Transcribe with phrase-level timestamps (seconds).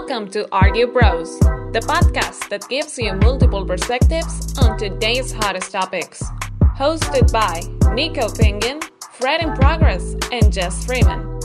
[0.00, 6.22] Welcome to Argue Bros, the podcast that gives you multiple perspectives on today's hottest topics.
[6.76, 7.62] Hosted by
[7.94, 8.80] Nico Penguin,
[9.14, 11.40] Fred in Progress, and Jess Freeman.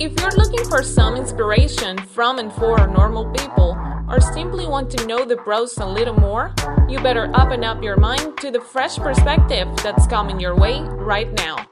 [0.00, 3.78] If you're looking for some inspiration from and for normal people,
[4.08, 6.52] or simply want to know the bros a little more,
[6.88, 11.32] you better open up your mind to the fresh perspective that's coming your way right
[11.34, 11.68] now.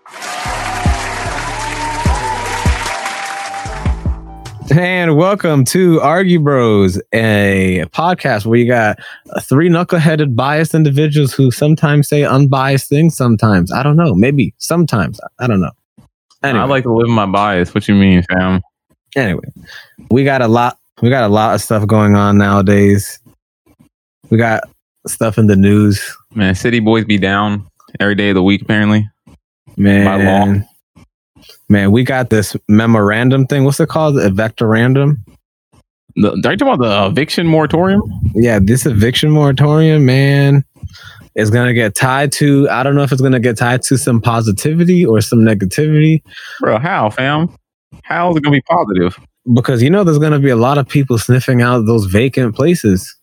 [4.75, 8.98] And welcome to Argue Bros, a podcast where you got
[9.43, 13.14] three knuckleheaded, biased individuals who sometimes say unbiased things.
[13.14, 14.14] Sometimes I don't know.
[14.14, 15.72] Maybe sometimes I don't know.
[16.43, 16.62] Anyway.
[16.62, 17.75] I like to live my bias.
[17.75, 18.62] What you mean, fam?
[19.14, 19.45] Anyway,
[20.11, 20.79] we got a lot.
[21.03, 23.20] We got a lot of stuff going on nowadays.
[24.31, 24.62] We got
[25.07, 26.17] stuff in the news.
[26.34, 27.67] Man, city boys be down
[28.00, 28.62] every day of the week.
[28.62, 29.07] Apparently,
[29.76, 30.67] man.
[31.72, 33.64] Man, we got this memorandum thing.
[33.64, 34.19] What's it called?
[34.19, 35.25] A vector random.
[36.17, 38.03] The, are you talking about the eviction moratorium?
[38.34, 40.67] Yeah, this eviction moratorium, man,
[41.34, 42.69] is gonna get tied to.
[42.69, 46.20] I don't know if it's gonna get tied to some positivity or some negativity.
[46.61, 47.48] Bro, how, fam?
[48.03, 49.19] How is it gonna be positive?
[49.55, 53.17] Because you know, there's gonna be a lot of people sniffing out those vacant places.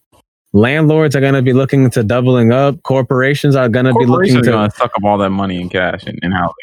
[0.54, 2.82] Landlords are gonna be looking to doubling up.
[2.82, 6.34] Corporations are gonna be looking to suck up all that money in cash and, and
[6.34, 6.56] housing.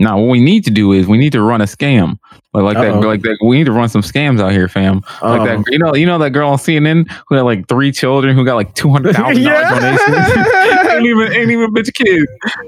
[0.00, 2.18] Now, what we need to do is we need to run a scam.
[2.54, 3.38] Like, like that, like that.
[3.42, 5.02] We need to run some scams out here, fam.
[5.22, 5.72] Like that.
[5.72, 8.54] You know, you know that girl on CNN who had like three children who got
[8.54, 10.88] like two hundred thousand dollars donations.
[10.92, 12.26] ain't even, ain't even bitch kids.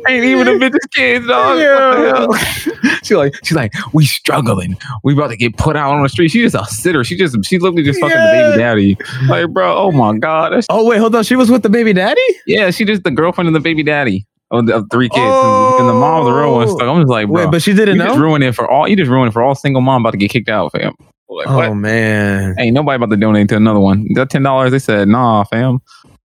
[0.09, 1.59] Ain't even a bitch kids, dog.
[1.59, 2.99] Yeah.
[3.03, 4.77] she like, she's like, we struggling.
[5.05, 6.31] We about to get put out on the street.
[6.31, 7.05] She's just a sitter.
[7.05, 8.51] She just, she literally just fucking yeah.
[8.51, 8.99] the baby daddy.
[9.29, 10.65] Like, bro, oh my god.
[10.69, 11.23] oh wait, hold on.
[11.23, 12.21] She was with the baby daddy.
[12.45, 15.77] Yeah, she just the girlfriend of the baby daddy of, the, of three kids, oh,
[15.79, 16.83] and the mom was the real one stuck.
[16.83, 16.95] Oh.
[16.95, 18.07] I'm just like, bro, wait, but she didn't you know.
[18.09, 18.89] Just ruin it for all.
[18.89, 20.95] You just ruined it for all single mom about to get kicked out, fam.
[21.29, 21.75] Like, oh what?
[21.75, 24.07] man, ain't nobody about to donate to another one.
[24.15, 25.79] That ten dollars, they said, nah, fam.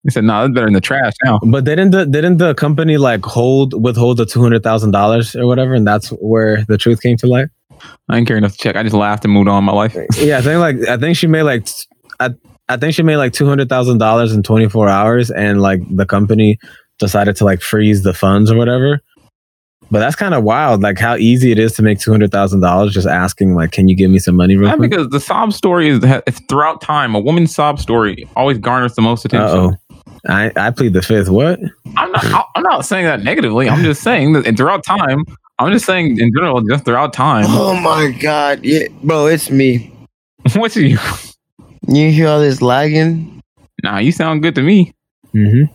[0.03, 1.39] They said, nah, that's better in the trash now.
[1.43, 5.47] But didn't the didn't the company like hold withhold the two hundred thousand dollars or
[5.47, 7.47] whatever, and that's where the truth came to light?
[8.09, 8.75] I didn't care enough to check.
[8.75, 9.95] I just laughed and moved on my life.
[10.17, 11.67] yeah, I think like I think she made like
[12.19, 12.31] I
[12.69, 15.81] I think she made like two hundred thousand dollars in twenty four hours, and like
[15.89, 16.57] the company
[17.01, 19.01] decided to like freeze the funds or whatever.
[19.91, 22.61] But that's kind of wild, like how easy it is to make two hundred thousand
[22.61, 24.89] dollars just asking, like, "Can you give me some money?" Real yeah, quick?
[24.89, 25.99] Because the sob story is
[26.47, 29.57] throughout time, a woman's sob story always garners the most attention.
[29.59, 29.73] oh
[30.29, 31.27] I I plead the fifth.
[31.29, 31.59] What?
[31.97, 32.47] I'm not.
[32.55, 33.69] I'm not saying that negatively.
[33.69, 35.25] I'm just saying that throughout time.
[35.59, 37.45] I'm just saying in general, just throughout time.
[37.49, 39.93] Oh my god, yeah, bro, it's me.
[40.55, 40.97] What's you?
[41.87, 43.41] You hear all this lagging?
[43.83, 44.93] Nah, you sound good to me.
[45.35, 45.73] Mm-hmm.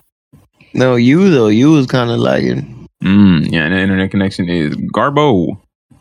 [0.77, 1.49] No, you though.
[1.49, 2.87] You was kind of lagging.
[3.03, 5.59] Mm, yeah, and the internet connection is Garbo.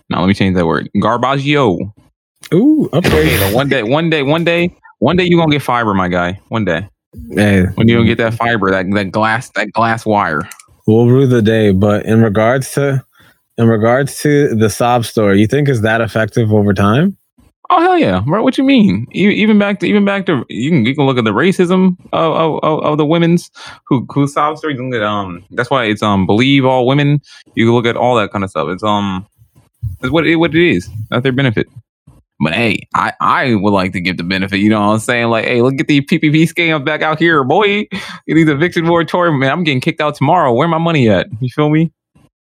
[0.10, 0.90] Now let me change that word.
[0.98, 1.94] Garbaggio.
[2.54, 3.08] Ooh, okay.
[3.08, 6.42] okay one day, one day, one day, one day you gonna get fiber, my guy.
[6.50, 6.90] One day.
[7.32, 10.42] Hey, when you gonna get that fiber, that that glass, that glass wire.
[10.88, 11.72] We'll rue the day.
[11.72, 13.02] But in regards to
[13.58, 17.18] in regards to the sob story, you think is that effective over time?
[17.70, 18.44] Oh hell yeah, bro!
[18.44, 19.08] What you mean?
[19.12, 22.60] Even back to even back to you can you can look at the racism of
[22.64, 23.50] of, of the women's
[23.88, 24.80] who who sob stories.
[24.80, 27.22] Look at um that's why it's um believe all women.
[27.56, 28.68] You can look at all that kind of stuff.
[28.70, 29.26] It's um
[30.02, 30.88] it's what it what it is.
[31.10, 31.68] That's their benefit.
[32.40, 34.58] But hey, I I would like to give the benefit.
[34.58, 35.30] You know what I'm saying?
[35.30, 37.88] Like, hey, look at the PPP scams back out here, boy.
[38.28, 39.52] These eviction moratorium, man.
[39.52, 40.54] I'm getting kicked out tomorrow.
[40.54, 41.28] Where my money at?
[41.40, 41.92] You feel me?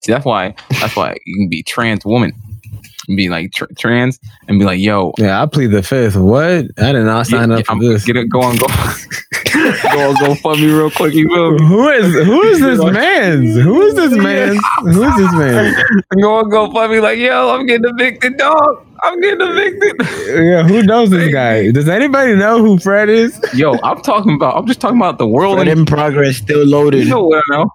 [0.06, 2.34] See, that's why that's why you can be trans woman
[3.08, 5.14] be like tr- trans and be like, yo.
[5.18, 6.16] Yeah, I plead the fifth.
[6.16, 6.66] What?
[6.78, 8.06] I did not sign up for I'm, this.
[8.06, 8.68] Get it, go on, go.
[9.94, 11.14] go on, go fund me real quick.
[11.14, 11.58] You will.
[11.58, 13.44] Who is who is this man?
[13.44, 14.58] Who is this man?
[14.82, 16.04] Who is this man?
[16.22, 17.00] Go on, go fund me.
[17.00, 18.86] Like, yo, I'm getting evicted, dog.
[19.04, 19.96] I'm getting evicted.
[20.28, 21.72] Yeah, who knows this guy?
[21.72, 23.40] Does anybody know who Fred is?
[23.54, 24.58] Yo, I'm talking about.
[24.58, 27.04] I'm just talking about the world Fred in progress, still loaded.
[27.04, 27.72] You know what I know.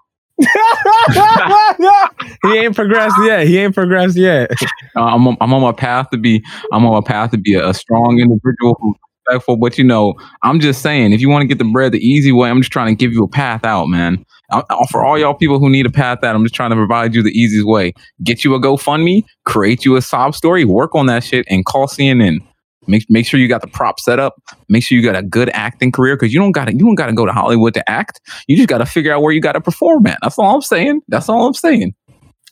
[2.43, 3.47] He ain't progressed yet.
[3.47, 4.51] He ain't progressed yet.
[4.97, 6.43] Uh, I'm on, I'm on my path to be
[6.73, 8.97] I'm on my path to be a, a strong individual who's
[9.27, 9.57] respectful.
[9.57, 12.33] But you know, I'm just saying, if you want to get the bread the easy
[12.33, 14.25] way, I'm just trying to give you a path out, man.
[14.51, 17.15] I, for all y'all people who need a path out, I'm just trying to provide
[17.15, 17.93] you the easiest way.
[18.23, 21.89] Get you a GoFundMe, create you a sob story, work on that shit, and call
[21.89, 22.39] CNN.
[22.87, 24.35] Make make sure you got the prop set up.
[24.69, 26.95] Make sure you got a good acting career because you don't got to you don't
[26.95, 28.21] got to go to Hollywood to act.
[28.47, 30.19] You just got to figure out where you got to perform at.
[30.23, 31.03] That's all I'm saying.
[31.09, 31.95] That's all I'm saying.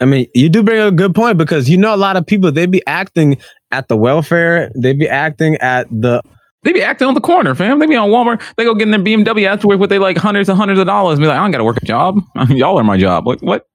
[0.00, 2.50] I mean, you do bring a good point because you know a lot of people
[2.50, 3.38] they be acting
[3.70, 6.20] at the welfare, they be acting at the
[6.64, 7.78] they be acting on the corner, fam.
[7.78, 8.42] They be on Walmart.
[8.56, 11.18] They go get in their BMW afterwards with they like hundreds and hundreds of dollars.
[11.18, 12.18] Be like, I don't got to work a job.
[12.34, 13.26] I mean, y'all are my job.
[13.26, 13.42] What?
[13.42, 13.66] What?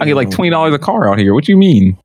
[0.00, 1.34] I get like twenty dollars a car out here.
[1.34, 1.98] What you mean?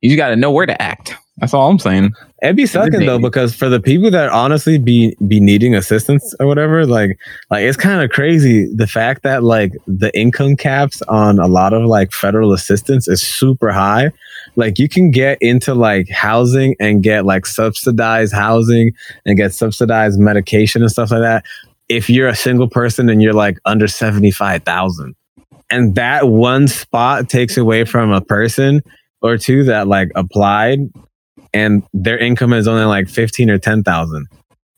[0.00, 1.14] You just got to know where to act.
[1.38, 2.12] That's all I'm saying.
[2.42, 6.46] It'd be sucking though because for the people that honestly be be needing assistance or
[6.46, 7.18] whatever, like
[7.50, 11.72] like it's kind of crazy the fact that like the income caps on a lot
[11.72, 14.12] of like federal assistance is super high.
[14.56, 18.92] Like you can get into like housing and get like subsidized housing
[19.24, 21.46] and get subsidized medication and stuff like that
[21.88, 25.14] if you're a single person and you're like under 75,000.
[25.70, 28.82] And that one spot takes away from a person
[29.22, 30.90] or two that like applied
[31.52, 34.26] and their income is only like 15 or 10,000.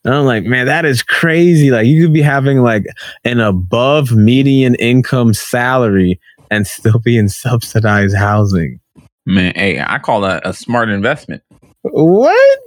[0.04, 1.70] And I'm like, man, that is crazy.
[1.70, 2.84] Like you could be having like
[3.24, 6.20] an above median income salary
[6.50, 8.80] and still be in subsidized housing.
[9.26, 11.42] Man, hey, I call that a smart investment.
[11.82, 12.60] What?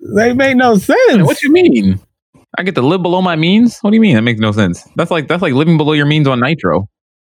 [0.00, 1.24] They make no sense.
[1.24, 2.00] What you mean?
[2.58, 3.78] I get to live below my means?
[3.80, 4.16] What do you mean?
[4.16, 4.82] That makes no sense.
[4.96, 6.88] That's like that's like living below your means on nitro.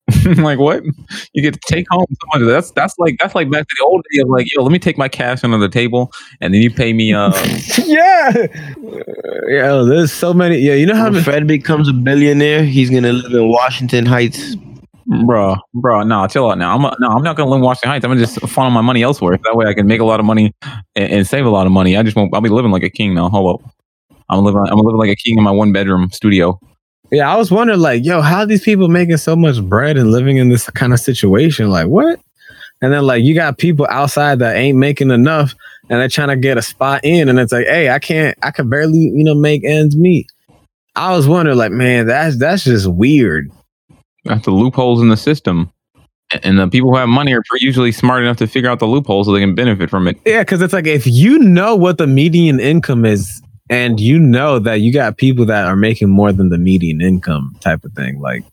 [0.37, 0.85] like what?
[1.33, 2.49] You get to take home so much.
[2.49, 4.79] That's that's like that's like back to the old day of like, yo, let me
[4.79, 7.33] take my cash under the table and then you pay me uh
[7.85, 8.33] yeah.
[9.49, 10.59] Yeah, there's so many.
[10.59, 14.57] Yeah, you know how When Fred becomes a billionaire, he's gonna live in Washington Heights.
[15.27, 16.75] bro, bro, nah, chill out now.
[16.75, 18.05] I'm no, I'm not gonna live in Washington Heights.
[18.05, 19.39] I'm gonna just funnel my money elsewhere.
[19.45, 20.53] That way I can make a lot of money
[20.95, 21.97] and, and save a lot of money.
[21.97, 23.29] I just won't I'll be living like a king now.
[23.29, 23.75] Hold up.
[24.29, 26.59] I'm living I'm living like a king in my one bedroom studio.
[27.11, 30.11] Yeah, I was wondering, like, yo, how are these people making so much bread and
[30.11, 31.71] living in this kind of situation?
[31.71, 32.21] Like, what?
[32.83, 35.55] And then, like, you got people outside that ain't making enough
[35.89, 37.29] and they're trying to get a spot in.
[37.29, 40.27] And it's like, hey, I can't, I can barely, you know, make ends meet.
[40.95, 43.51] I was wondering, like, man, that's that's just weird.
[44.25, 45.71] That's the loopholes in the system.
[46.43, 49.27] And the people who have money are usually smart enough to figure out the loopholes
[49.27, 50.19] so they can benefit from it.
[50.27, 54.59] Yeah, because it's like if you know what the median income is and you know
[54.59, 58.21] that you got people that are making more than the median income type of thing,
[58.21, 58.45] like,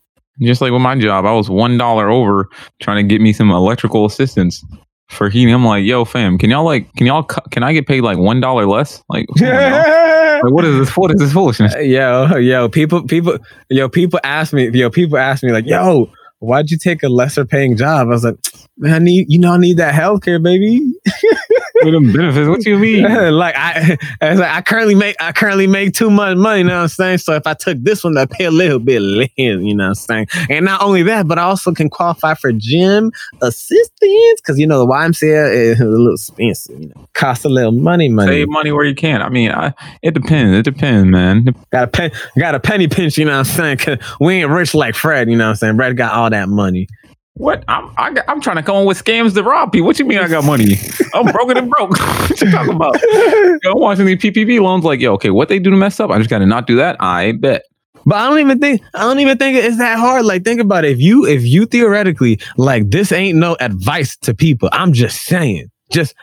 [0.41, 2.49] Just like with my job, I was one dollar over
[2.81, 4.63] trying to get me some electrical assistance
[5.09, 5.53] for heating.
[5.53, 8.39] I'm like, yo, fam, can y'all like, can y'all, can I get paid like one
[8.39, 9.03] dollar less?
[9.09, 10.41] Like, now.
[10.43, 10.97] like, what is this?
[10.97, 11.75] What is this foolishness?
[11.81, 13.37] yo, yo, people, people,
[13.69, 17.45] yo, people ask me, yo, people ask me like, yo, why'd you take a lesser
[17.45, 18.07] paying job?
[18.07, 18.37] I was like,
[18.77, 20.93] man, I need, you know, I need that healthcare, baby.
[21.81, 23.03] With them benefits, what you mean?
[23.33, 26.59] like I, I like, I currently make, I currently make too much money.
[26.59, 27.17] You know what I'm saying?
[27.19, 29.29] So if I took this one, I pay a little bit less.
[29.37, 30.27] You know what I'm saying?
[30.49, 33.11] And not only that, but I also can qualify for gym
[33.41, 36.79] assistance because you know the YMCA is a little expensive.
[36.79, 38.31] You know, cost a little money, money.
[38.31, 39.21] Save money where you can.
[39.21, 40.57] I mean, I, it depends.
[40.57, 41.45] It depends, man.
[41.71, 43.77] Got a pen, got a penny pinch, you know what I'm saying?
[43.77, 45.75] 'Cause we ain't rich like Fred, you know what I'm saying?
[45.75, 46.87] Fred got all that money.
[47.35, 47.63] What?
[47.67, 49.87] I'm I got, I'm trying to come up with scams to rob people.
[49.87, 50.75] What you mean I got money?
[51.15, 51.91] I'm broken and broke.
[51.99, 53.01] what you talking about?
[53.63, 54.83] Yo, I'm watching these PPP loans.
[54.83, 56.11] Like, yo, okay, what they do to mess up?
[56.11, 56.95] I just got to not do that.
[56.99, 57.63] I bet.
[58.05, 60.25] But I don't even think I don't even think it's that hard.
[60.25, 60.91] Like think about it.
[60.91, 64.69] If you if you theoretically like this ain't no advice to people.
[64.71, 65.71] I'm just saying.
[65.89, 66.13] Just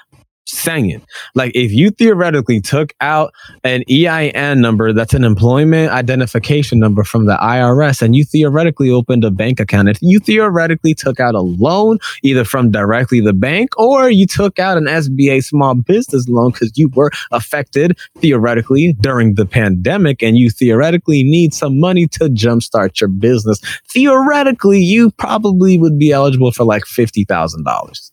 [0.46, 0.90] saying.
[0.90, 1.02] It
[1.34, 3.32] like if you theoretically took out
[3.64, 9.24] an EIN number that's an employment identification number from the IRS and you theoretically opened
[9.24, 13.78] a bank account, if you theoretically took out a loan either from directly the bank
[13.78, 19.34] or you took out an SBA small business loan because you were affected theoretically during
[19.34, 25.78] the pandemic and you theoretically need some money to jumpstart your business, theoretically you probably
[25.78, 28.10] would be eligible for like $50,000.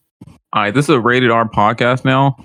[0.54, 2.38] All right, this is a rated R podcast now.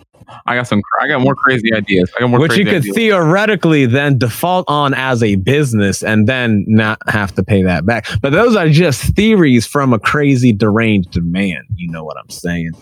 [0.46, 0.82] I got some.
[1.00, 2.10] I got more crazy ideas.
[2.16, 2.94] I got more which you could ideas.
[2.94, 8.08] theoretically then default on as a business and then not have to pay that back.
[8.20, 11.62] But those are just theories from a crazy deranged man.
[11.74, 12.72] You know what I'm saying?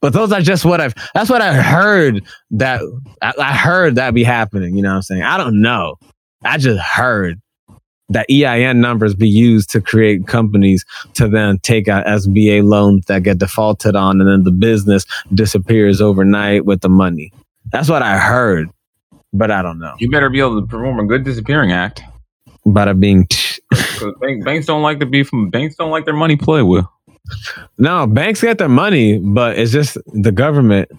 [0.00, 0.94] But those are just what I've.
[1.14, 2.80] That's what I heard that
[3.20, 4.76] I, I heard that be happening.
[4.76, 5.22] You know what I'm saying?
[5.22, 5.96] I don't know.
[6.44, 7.40] I just heard
[8.08, 10.84] that EIN numbers be used to create companies
[11.14, 16.00] to then take out SBA loans that get defaulted on, and then the business disappears
[16.00, 17.32] overnight with the money.
[17.70, 18.70] That's what I heard,
[19.32, 19.94] but I don't know.
[19.98, 22.02] You better be able to perform a good disappearing act.
[22.66, 22.98] Bada
[24.20, 25.50] bank, banks don't like to be from.
[25.50, 26.84] Banks don't like their money played with.
[27.78, 30.90] No, banks get their money, but it's just the government.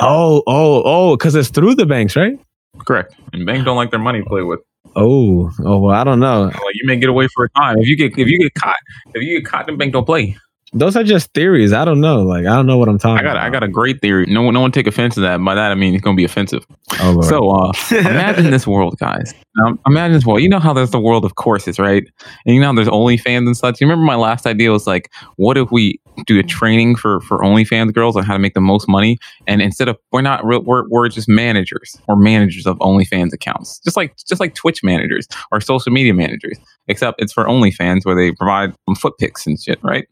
[0.00, 2.38] Oh, oh, oh, because it's through the banks, right?
[2.86, 3.14] Correct.
[3.32, 4.60] And banks don't like their money played with.
[4.96, 6.44] Oh, oh, well, I don't know.
[6.44, 7.78] Like you may get away for a time.
[7.78, 8.76] If you get if you get caught,
[9.14, 10.36] if you get caught, then bank don't play.
[10.74, 11.72] Those are just theories.
[11.72, 12.22] I don't know.
[12.22, 13.46] Like, I don't know what I'm talking I got about.
[13.46, 14.26] I got a great theory.
[14.26, 15.38] No one no one take offense to that.
[15.38, 16.66] By that I mean it's gonna be offensive.
[17.00, 17.24] Oh, Lord.
[17.26, 19.34] So uh, imagine this world, guys.
[19.56, 20.42] Now, imagine this world.
[20.42, 22.04] You know how there's the world of courses, right?
[22.44, 23.80] And you know how there's OnlyFans and such.
[23.80, 27.38] You remember my last idea was like, what if we do a training for for
[27.38, 29.18] OnlyFans girls on how to make the most money?
[29.46, 31.96] And instead of we're not real, we're we're just managers.
[32.06, 36.58] We're managers of OnlyFans accounts, just like just like Twitch managers or social media managers.
[36.86, 40.06] Except it's for OnlyFans where they provide foot pics and shit, right?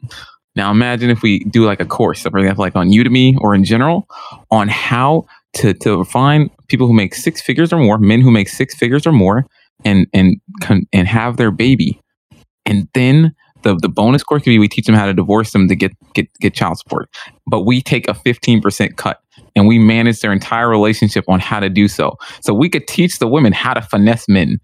[0.55, 3.63] Now imagine if we do like a course, for example, like on Udemy or in
[3.63, 4.07] general,
[4.49, 5.25] on how
[5.57, 9.05] to to find people who make six figures or more, men who make six figures
[9.05, 9.45] or more,
[9.85, 10.41] and and
[10.91, 11.99] and have their baby,
[12.65, 13.35] and then
[13.67, 15.91] the the bonus course could be we teach them how to divorce them to get
[16.13, 17.09] get get child support,
[17.45, 19.21] but we take a fifteen percent cut
[19.55, 22.17] and we manage their entire relationship on how to do so.
[22.41, 24.59] So we could teach the women how to finesse men,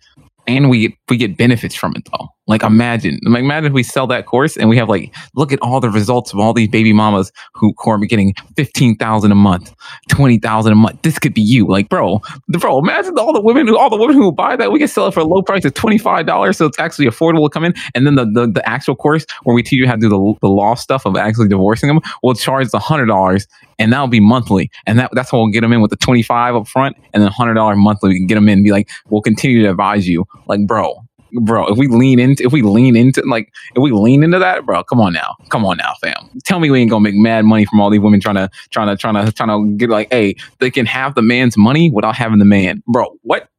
[0.48, 2.28] and we we get benefits from it though.
[2.46, 5.60] Like imagine, like imagine if we sell that course and we have like look at
[5.62, 9.74] all the results of all these baby mamas who, are getting fifteen thousand a month,
[10.10, 11.02] twenty thousand a month.
[11.04, 12.80] This could be you, like bro, bro.
[12.80, 14.74] Imagine all the women, who all the women who buy that.
[14.74, 17.06] We can sell it for a low price of twenty five dollars, so it's actually
[17.06, 17.74] affordable to come in.
[17.96, 20.34] And then the, the the actual course where we teach you how to do the
[20.42, 23.48] the law stuff of actually divorcing them, we'll charge the hundred dollars,
[23.80, 24.70] and that'll be monthly.
[24.86, 27.24] And that that's how we'll get them in with the twenty five up front, and
[27.24, 28.10] then hundred dollar monthly.
[28.10, 31.03] We can get them in and be like, we'll continue to advise you, like bro
[31.42, 34.66] bro, if we lean into if we lean into like if we lean into that,
[34.66, 35.36] bro, come on now.
[35.50, 36.30] Come on now, fam.
[36.46, 38.88] Tell me we ain't gonna make mad money from all these women trying to trying
[38.88, 42.16] to trying to trying to get like, hey, they can have the man's money without
[42.16, 42.84] having the man.
[42.88, 43.50] Bro, what?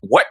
[0.00, 0.26] What?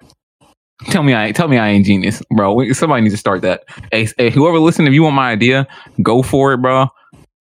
[0.86, 2.72] Tell me I tell me I ain't genius, bro.
[2.74, 3.64] Somebody needs to start that.
[3.92, 5.68] Hey, hey, whoever listen, if you want my idea,
[6.02, 6.88] go for it, bro.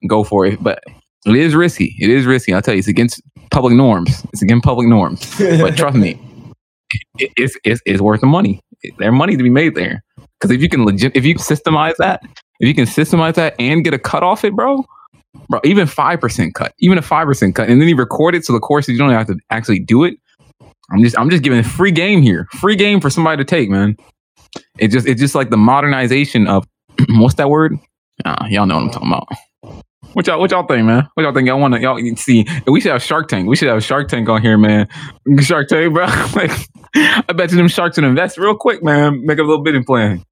[0.06, 0.62] Go for it.
[0.62, 0.82] But
[1.26, 1.96] it is risky.
[2.00, 2.52] It is risky.
[2.52, 3.20] I'll tell you, it's against
[3.50, 4.24] public norms.
[4.32, 5.38] It's against public norms.
[5.38, 6.20] But trust me,
[7.18, 8.60] it, it's, it's it's worth the money.
[8.98, 10.02] There's money to be made there.
[10.38, 12.22] Because if you can legit, if you systemize that,
[12.60, 14.84] if you can systemize that and get a cut off it, bro,
[15.48, 18.44] bro, even five percent cut, even a five percent cut, and then you record it
[18.44, 20.14] so the course you don't have to actually do it.
[20.92, 23.68] I'm just I'm just giving a free game here, free game for somebody to take,
[23.68, 23.96] man.
[24.78, 26.66] It just it's just like the modernization of
[27.10, 27.76] what's that word?
[28.24, 29.28] Ah, y'all know what I'm talking about.
[30.12, 31.08] What y'all, what y'all think, man?
[31.14, 31.46] What y'all think?
[31.46, 32.44] Y'all want to, y'all see?
[32.66, 33.48] We should have Shark Tank.
[33.48, 34.88] We should have Shark Tank on here, man.
[35.40, 36.06] Shark Tank, bro.
[36.34, 36.50] like,
[36.94, 39.24] I bet you them sharks would invest real quick, man.
[39.24, 40.24] Make a little bidding plan.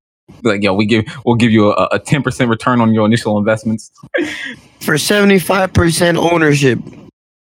[0.43, 3.39] Be Like, yo, we give, we'll give you a ten percent return on your initial
[3.39, 3.91] investments.
[4.81, 6.79] For seventy five percent ownership.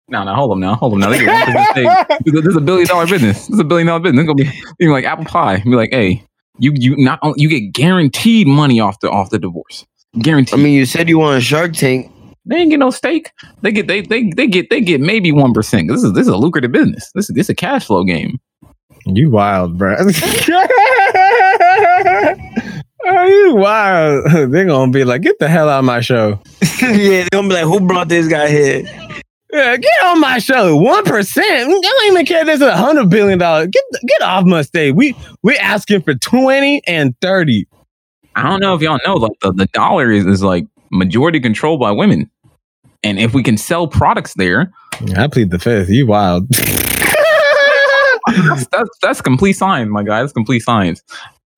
[0.07, 1.09] No, no, hold them now, hold them now.
[1.09, 2.07] They get 1% stake.
[2.25, 3.45] This is- a billion dollar business.
[3.47, 4.21] This is a billion dollar business.
[4.21, 5.61] It's gonna be even like apple pie.
[5.63, 6.23] Be like, hey,
[6.57, 9.85] you, you not, you get guaranteed money off the off the divorce.
[10.19, 10.59] Guaranteed.
[10.59, 12.11] I mean, you said you want a Shark Tank.
[12.49, 13.31] They ain't get no stake.
[13.61, 15.87] They get they they they get they get maybe one percent.
[15.87, 17.11] This is this is a lucrative business.
[17.13, 18.39] This is this is a cash flow game.
[19.05, 19.95] You wild, bro.
[23.01, 24.25] Oh, Are you wild?
[24.51, 26.41] They're gonna be like, get the hell out of my show.
[26.81, 28.83] yeah, they're gonna be like, who brought this guy here?
[29.53, 30.75] Yeah, get on my show.
[30.75, 31.69] One percent.
[31.69, 32.41] Mm, I don't even care.
[32.41, 33.69] if This is a hundred billion dollars.
[33.71, 34.93] Get get off my stage.
[34.95, 37.67] We we asking for twenty and thirty.
[38.35, 41.79] I don't know if y'all know, like the, the dollar is, is like majority controlled
[41.79, 42.29] by women.
[43.03, 44.71] And if we can sell products there,
[45.15, 45.89] I plead the fifth.
[45.89, 46.47] You wild.
[48.27, 50.21] that's that's, that's complete science, my guy.
[50.21, 51.01] That's complete science.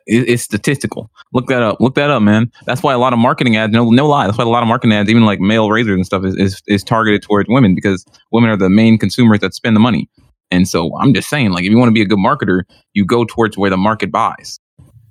[0.06, 1.10] It, it's statistical.
[1.34, 1.80] Look that up.
[1.80, 2.52] Look that up, man.
[2.66, 4.28] That's why a lot of marketing ads, no, no lie.
[4.28, 6.62] That's why a lot of marketing ads, even like male razors and stuff, is, is
[6.68, 10.10] is targeted towards women because women are the main consumers that spend the money.
[10.52, 13.06] And so I'm just saying, like, if you want to be a good marketer, you
[13.06, 14.60] go towards where the market buys.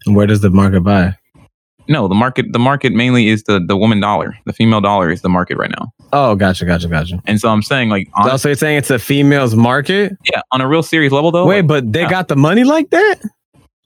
[0.06, 1.16] Where does the market buy?
[1.88, 4.38] No, the market the market mainly is the the woman dollar.
[4.44, 5.92] The female dollar is the market right now.
[6.12, 7.22] Oh, gotcha, gotcha, gotcha.
[7.26, 10.16] And so I'm saying, like, on, so you're saying it's a female's market?
[10.24, 11.46] yeah, on a real serious level though.
[11.46, 12.10] Wait, like, but they yeah.
[12.10, 13.20] got the money like that?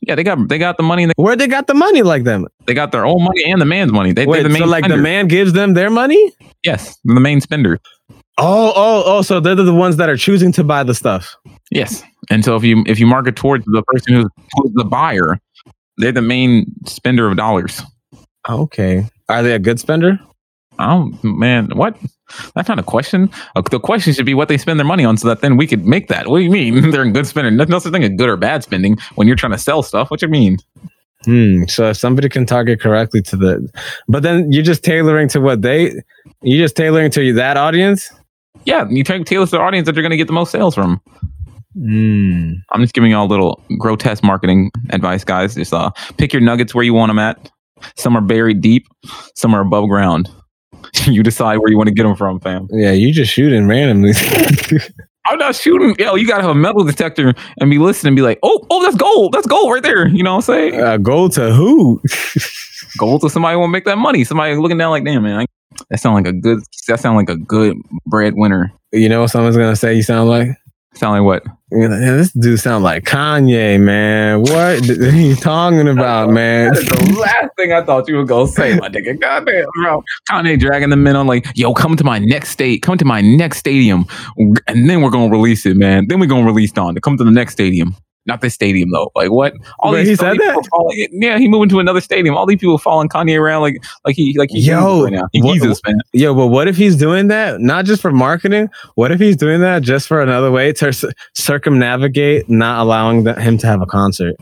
[0.06, 1.04] yeah, they got they got the money.
[1.04, 2.46] And Where they got the money like them?
[2.66, 4.12] they got their own money and the man's money.
[4.12, 6.32] They, Wait, the main so like the man gives them their money?
[6.62, 7.78] Yes, the main spender.
[8.36, 9.22] Oh, oh, oh!
[9.22, 11.36] So they're the ones that are choosing to buy the stuff.
[11.70, 12.02] Yes.
[12.30, 14.26] And so if you if you market towards the person who's,
[14.56, 15.38] who's the buyer,
[15.98, 17.82] they're the main spender of dollars.
[18.48, 19.06] Okay.
[19.28, 20.18] Are they a good spender?
[20.78, 21.96] Oh man, what?
[22.54, 23.30] That's not a question.
[23.54, 25.66] Uh, The question should be what they spend their money on, so that then we
[25.66, 26.28] could make that.
[26.28, 27.56] What do you mean they're in good spending?
[27.56, 30.10] There's no such thing as good or bad spending when you're trying to sell stuff.
[30.10, 30.58] What you mean?
[31.24, 31.64] Hmm.
[31.68, 33.68] So if somebody can target correctly to the,
[34.08, 35.92] but then you're just tailoring to what they,
[36.42, 38.10] you're just tailoring to that audience.
[38.66, 40.74] Yeah, you take tailor to the audience that you're going to get the most sales
[40.74, 41.00] from.
[41.76, 42.52] Hmm.
[42.72, 45.54] I'm just giving y'all a little grotesque marketing advice, guys.
[45.54, 47.50] Just uh, pick your nuggets where you want them at.
[47.96, 48.86] Some are buried deep,
[49.34, 50.30] some are above ground.
[51.06, 52.68] you decide where you want to get them from, fam.
[52.70, 54.12] Yeah, you just shooting randomly.
[55.26, 55.96] I'm not shooting.
[55.98, 58.82] Yo, you gotta have a metal detector and be listening and be like, oh, oh,
[58.82, 59.32] that's gold.
[59.32, 60.06] That's gold right there.
[60.06, 60.80] You know what I'm saying?
[60.80, 62.02] uh, go to who?
[62.98, 64.22] Gold to somebody who want to make that money.
[64.22, 65.46] Somebody looking down like, damn, man, I,
[65.90, 66.60] that sound like a good.
[66.86, 68.72] That sound like a good breadwinner.
[68.92, 69.94] you know what someone's gonna say?
[69.94, 70.48] You sound like.
[70.94, 71.54] Sound like what?
[71.72, 74.42] "Yeah, this dude sound like Kanye, man.
[74.42, 76.72] What are you talking about, man?
[76.72, 79.20] That's the last thing I thought you were gonna say, my nigga.
[79.20, 80.02] Goddamn, bro.
[80.30, 83.20] Kanye dragging the men on like, yo, come to my next state, come to my
[83.20, 86.06] next stadium, and then we're gonna release it, man.
[86.08, 87.94] Then we're gonna release Donda come to the next stadium.
[88.26, 89.10] Not this stadium though.
[89.14, 89.54] Like what?
[89.80, 90.54] All Wait, these he said all these that?
[90.62, 92.36] people Following, yeah, he moving to another stadium.
[92.36, 95.28] All these people following Kanye around like like he like he's Yo, Jesus right now.
[95.32, 95.98] He what- Jesus, man.
[96.12, 98.68] Yo, but what if he's doing that not just for marketing?
[98.94, 103.58] What if he's doing that just for another way to circumnavigate not allowing the, him
[103.58, 104.36] to have a concert?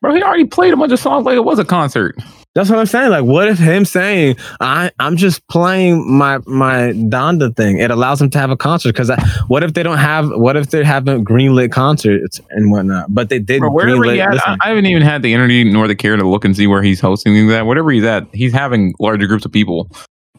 [0.00, 2.16] Bro, he already played a bunch of songs like it was a concert.
[2.54, 3.10] That's what I'm saying.
[3.10, 7.78] Like, what if him saying, "I I'm just playing my my Donda thing"?
[7.78, 8.90] It allows him to have a concert.
[8.90, 9.10] Because
[9.48, 10.28] what if they don't have?
[10.28, 13.06] What if they haven't greenlit concerts and whatnot?
[13.08, 14.14] But they did Bro, wherever greenlit.
[14.14, 16.54] he at, I, I haven't even had the energy nor the care to look and
[16.54, 17.64] see where he's hosting things at.
[17.64, 19.90] Whatever he's at, he's having larger groups of people.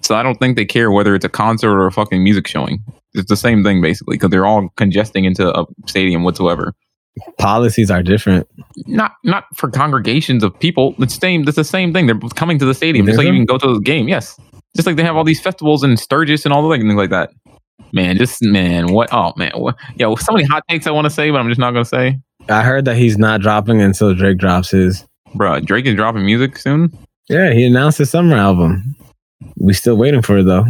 [0.01, 2.83] So I don't think they care whether it's a concert or a fucking music showing.
[3.13, 6.75] It's the same thing basically because they're all congesting into a stadium whatsoever.
[7.37, 8.47] Policies are different.
[8.87, 10.95] Not not for congregations of people.
[10.99, 11.47] It's same.
[11.47, 12.07] It's the same thing.
[12.07, 14.07] They're coming to the stadium just like you can go to the game.
[14.07, 14.39] Yes,
[14.75, 17.31] just like they have all these festivals in Sturgis and all the things like that.
[17.91, 19.09] Man, just man, what?
[19.11, 19.75] Oh man, what?
[19.95, 22.19] Yo, so many hot takes I want to say, but I'm just not gonna say.
[22.49, 25.05] I heard that he's not dropping until Drake drops his.
[25.35, 26.95] Bruh, Drake is dropping music soon.
[27.29, 28.95] Yeah, he announced his summer album.
[29.57, 30.65] We still waiting for it though.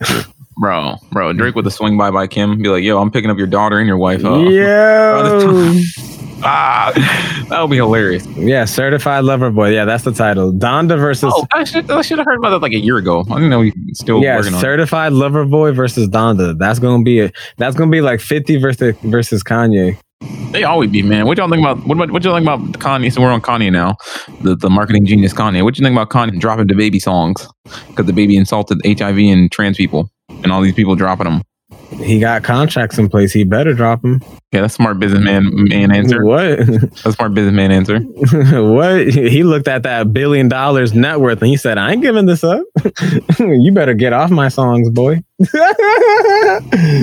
[0.60, 3.38] Bro, bro, Drake with a swing by by Kim, be like, "Yo, I'm picking up
[3.38, 5.72] your daughter and your wife." Uh, Yo.
[6.42, 8.26] ah, that would be hilarious.
[8.36, 9.70] yeah, certified lover boy.
[9.70, 10.52] Yeah, that's the title.
[10.52, 13.24] Donda versus Oh, I should, I should have heard about that like a year ago.
[13.30, 14.58] I didn't know we still yeah, working on.
[14.58, 14.62] it.
[14.62, 16.58] certified lover boy versus Donda.
[16.58, 19.96] That's gonna be a that's gonna be like fifty versus versus Kanye.
[20.50, 21.26] They always be man.
[21.26, 21.98] What y'all think about what?
[21.98, 23.12] What, what y'all think about Kanye?
[23.12, 23.96] So we're on Kanye now,
[24.40, 25.62] the the marketing genius Kanye.
[25.62, 27.46] What you think about Kanye dropping DaBaby songs
[27.88, 30.10] because DaBaby insulted HIV and trans people,
[30.42, 31.42] and all these people dropping them?
[32.00, 33.32] He got contracts in place.
[33.32, 34.22] He better drop them.
[34.52, 36.24] Yeah, that's smart businessman man answer.
[36.24, 36.58] What?
[36.66, 37.98] That's smart businessman answer.
[38.62, 39.08] what?
[39.08, 42.42] He looked at that billion dollars net worth and he said, "I ain't giving this
[42.44, 42.64] up.
[43.38, 45.22] you better get off my songs, boy."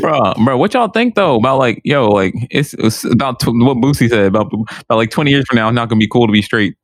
[0.02, 3.78] bro, bro, what y'all think though about like, yo, like it's, it's about tw- what
[3.78, 6.34] Boosie said about about like twenty years from now, it's not gonna be cool to
[6.34, 6.76] be straight.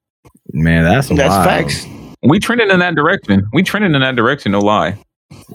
[0.54, 1.46] Man, that's That's wild.
[1.46, 1.88] facts.
[2.24, 3.48] We trending in that direction.
[3.54, 4.52] We trending in that direction.
[4.52, 4.98] No lie.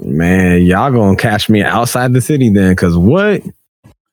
[0.01, 2.75] Man, y'all gonna catch me outside the city then?
[2.77, 3.43] Cause what?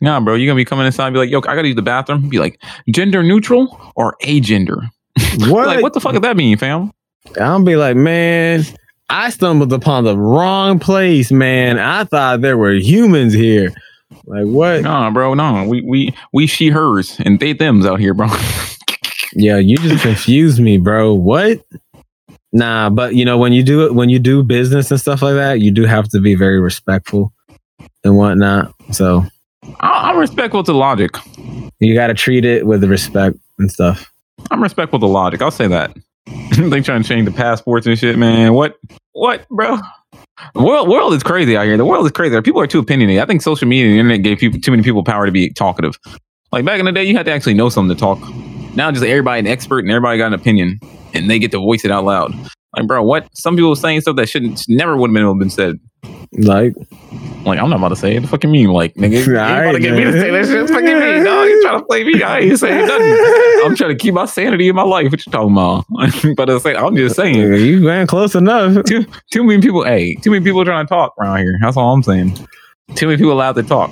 [0.02, 1.82] Nah, bro, you gonna be coming inside and be like, yo, I gotta use the
[1.82, 2.30] bathroom.
[2.30, 4.90] Be like, gender neutral or agender?
[5.48, 5.68] What?
[5.68, 6.92] Like, what the fuck does that mean, fam?
[7.40, 8.64] I'll be like, man,
[9.10, 11.80] I stumbled upon the wrong place, man.
[11.80, 13.74] I thought there were humans here.
[14.26, 14.82] Like what?
[14.82, 15.66] Nah, bro, no.
[15.68, 18.28] We we we she hers and they thems out here, bro.
[19.36, 21.14] Yeah, you just confused me, bro.
[21.14, 21.66] What?
[22.54, 25.34] Nah, but you know when you do it when you do business and stuff like
[25.34, 27.34] that, you do have to be very respectful
[28.04, 28.74] and whatnot.
[28.92, 29.26] So
[29.80, 31.12] I'm respectful to logic.
[31.80, 34.12] you got to treat it with respect and stuff.
[34.52, 35.42] I'm respectful to logic.
[35.42, 35.96] I'll say that.
[36.58, 38.54] they trying to change the passports and shit, man.
[38.54, 38.78] What?
[39.14, 39.78] What, bro?
[40.54, 41.78] The world, world is crazy out here.
[41.78, 42.40] The world is crazy.
[42.42, 43.22] People are too opinionated.
[43.22, 45.52] I think social media and the internet gave people, too many people power to be
[45.52, 45.98] talkative.
[46.52, 48.20] Like back in the day, you had to actually know something to talk.
[48.76, 50.80] Now, just everybody an expert and everybody got an opinion,
[51.14, 52.34] and they get to voice it out loud.
[52.76, 53.28] Like, bro, what?
[53.38, 55.80] Some people saying stuff that shouldn't, never would have been able to been said.
[56.34, 56.74] Like,
[57.46, 58.22] Like, I'm not about to say it.
[58.22, 60.46] The fucking mean, like, nigga, you ain't about to Alright, get me to say that
[60.46, 60.70] shit.
[60.70, 61.48] Fucking me, dog.
[61.48, 62.24] You trying to play me?
[62.24, 63.66] I ain't saying nothing.
[63.66, 65.12] I'm trying to keep my sanity in my life.
[65.12, 65.86] What you talking about?
[66.36, 67.38] but I say, I'm just saying.
[67.54, 68.84] you went close enough.
[68.86, 69.84] Too too many people.
[69.84, 71.58] Hey, too many people trying to talk around here.
[71.62, 72.36] That's all I'm saying.
[72.96, 73.92] Too many people allowed to talk.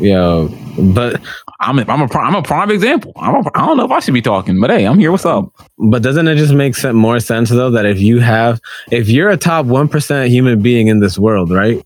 [0.00, 0.48] Yo,
[0.94, 1.20] but
[1.60, 3.12] I'm a, I'm a pri- I'm a prime example.
[3.16, 5.12] I'm a, I don't know if I should be talking, but hey, I'm here.
[5.12, 5.52] What's up?
[5.78, 8.60] but doesn't it just make sen- more sense though that if you have
[8.90, 11.84] if you're a top 1% human being in this world, right?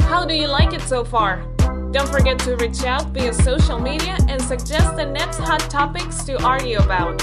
[0.00, 1.42] How do you like it so far?
[1.90, 6.42] Don't forget to reach out via social media and suggest the next hot topics to
[6.42, 7.20] argue about.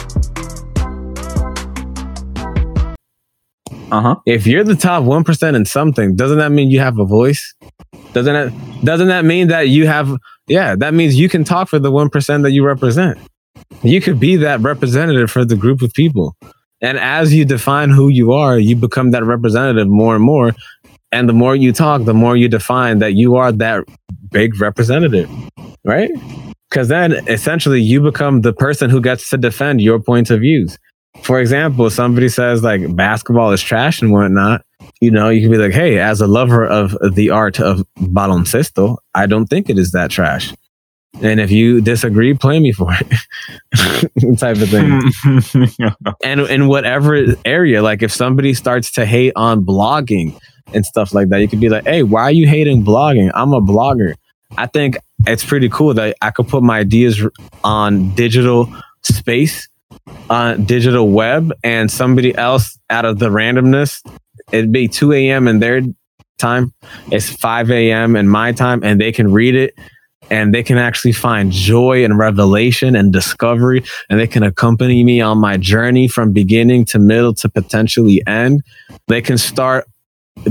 [3.92, 4.16] Uh huh.
[4.26, 7.54] If you're the top 1% in something, doesn't that mean you have a voice?
[8.14, 10.16] Doesn't that doesn't that mean that you have
[10.48, 13.18] yeah, that means you can talk for the 1% that you represent.
[13.84, 16.36] You could be that representative for the group of people.
[16.82, 20.54] And as you define who you are, you become that representative more and more.
[21.12, 23.84] And the more you talk, the more you define that you are that
[24.32, 25.30] big representative,
[25.84, 26.12] right?
[26.70, 30.78] Because then essentially you become the person who gets to defend your points of views.
[31.24, 34.64] For example, somebody says like basketball is trash and whatnot,
[35.02, 38.98] you know, you can be like, hey, as a lover of the art of baloncesto,
[39.16, 40.54] I don't think it is that trash.
[41.22, 45.02] And if you disagree, play me for it, type of thing.
[46.24, 50.40] and in whatever area, like if somebody starts to hate on blogging
[50.74, 53.32] and stuff like that, you could be like, hey, why are you hating blogging?
[53.34, 54.14] I'm a blogger.
[54.58, 57.26] I think it's pretty cool that I could put my ideas
[57.64, 59.68] on digital space,
[60.30, 64.02] on digital web, and somebody else out of the randomness,
[64.52, 65.48] it'd be 2 a.m.
[65.48, 65.82] in their
[66.38, 66.74] time,
[67.12, 68.16] it's 5 a.m.
[68.16, 69.76] in my time, and they can read it
[70.32, 75.22] and they can actually find joy and revelation and discovery and they can accompany me
[75.22, 78.62] on my journey from beginning to middle to potentially end
[79.08, 79.88] they can start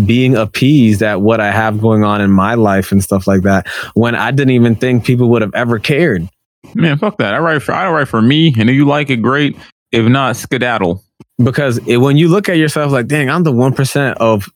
[0.04, 3.66] being appeased at what i have going on in my life and stuff like that
[3.94, 6.28] when i didn't even think people would have ever cared
[6.74, 7.34] Man, fuck that.
[7.34, 9.56] I write for I write for me, and if you like it, great.
[9.92, 11.02] If not, skedaddle.
[11.42, 14.48] because it, when you look at yourself like dang i'm the 1% of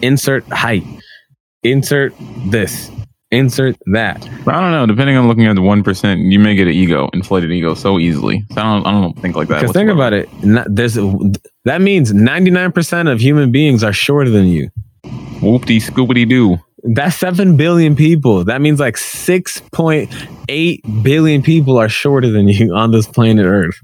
[0.00, 0.82] insert height
[1.62, 2.12] insert
[2.46, 2.90] this
[3.30, 4.86] insert that But I don't know.
[4.86, 7.98] Depending on looking at the one percent, you may get an ego, inflated ego, so
[8.00, 8.44] easily.
[8.52, 8.86] So I don't.
[8.86, 9.60] I don't think like that.
[9.60, 10.94] because think about it not, there's
[11.64, 14.68] that means 99% of human beings are shorter than you
[15.04, 16.58] Whoopty scoopity doo.
[16.82, 18.44] That's 7 billion people.
[18.44, 23.78] That means like 6.8 billion people are shorter than you on this planet Earth.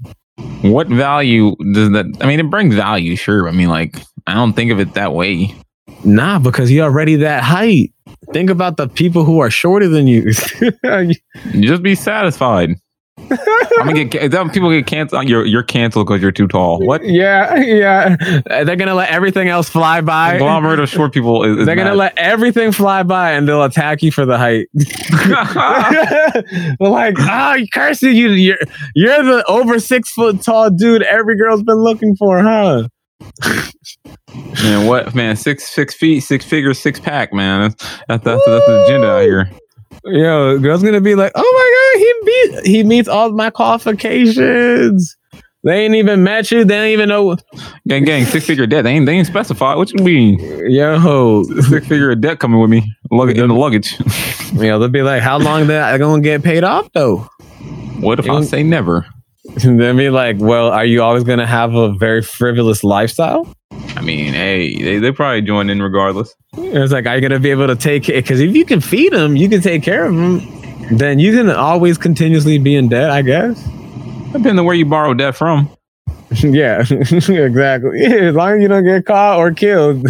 [0.61, 2.05] What value does that?
[2.21, 3.47] I mean, it brings value, sure.
[3.47, 5.55] I mean, like I don't think of it that way.
[6.03, 7.93] Nah, because you're already that height.
[8.33, 10.33] Think about the people who are shorter than you.
[11.59, 12.71] Just be satisfied.
[13.31, 15.27] I'm gonna get ca- people get canceled.
[15.27, 16.85] You're you're canceled because you're too tall.
[16.85, 17.05] What?
[17.05, 18.15] yeah, yeah.
[18.47, 20.31] They're going to let everything else fly by.
[20.31, 21.97] Conglomerate of short people is, is They're going to mad.
[21.97, 24.67] let everything fly by and they'll attack you for the height.
[24.73, 26.43] They're
[26.79, 28.29] like, oh, you cursing you.
[28.29, 28.57] You're,
[28.95, 32.87] you're the over six foot tall dude every girl's been looking for, huh?
[34.63, 35.35] man, what man?
[35.35, 37.33] Six six feet, six figures, six pack.
[37.33, 37.75] Man, that's
[38.07, 39.49] that's that's, that's the agenda out here.
[40.05, 41.66] Yo, girl's gonna be like, oh my
[42.63, 45.15] he meets all my qualifications.
[45.63, 46.63] They ain't even met you.
[46.63, 47.35] They don't even know.
[47.87, 48.83] Gang, gang, six figure debt.
[48.83, 49.75] They ain't they ain't specified.
[49.75, 50.39] What you mean?
[50.69, 52.89] Yo, Six figure debt coming with me.
[53.11, 53.99] Luggage in the luggage.
[54.53, 57.27] yo, they'll be like, how long that I gonna get paid off though?
[57.99, 59.05] What if I say never?
[59.63, 63.51] They'll be like, well, are you always gonna have a very frivolous lifestyle?
[63.71, 66.35] I mean, hey, they they probably join in regardless.
[66.57, 68.23] It's like, are you gonna be able to take it?
[68.23, 70.39] Because if you can feed them, you can take care of them.
[70.91, 73.61] Then you can always continuously be in debt, I guess.
[74.27, 75.69] Depending on where you borrow debt from.
[76.43, 78.01] yeah, exactly.
[78.05, 80.05] As long as you don't get caught or killed,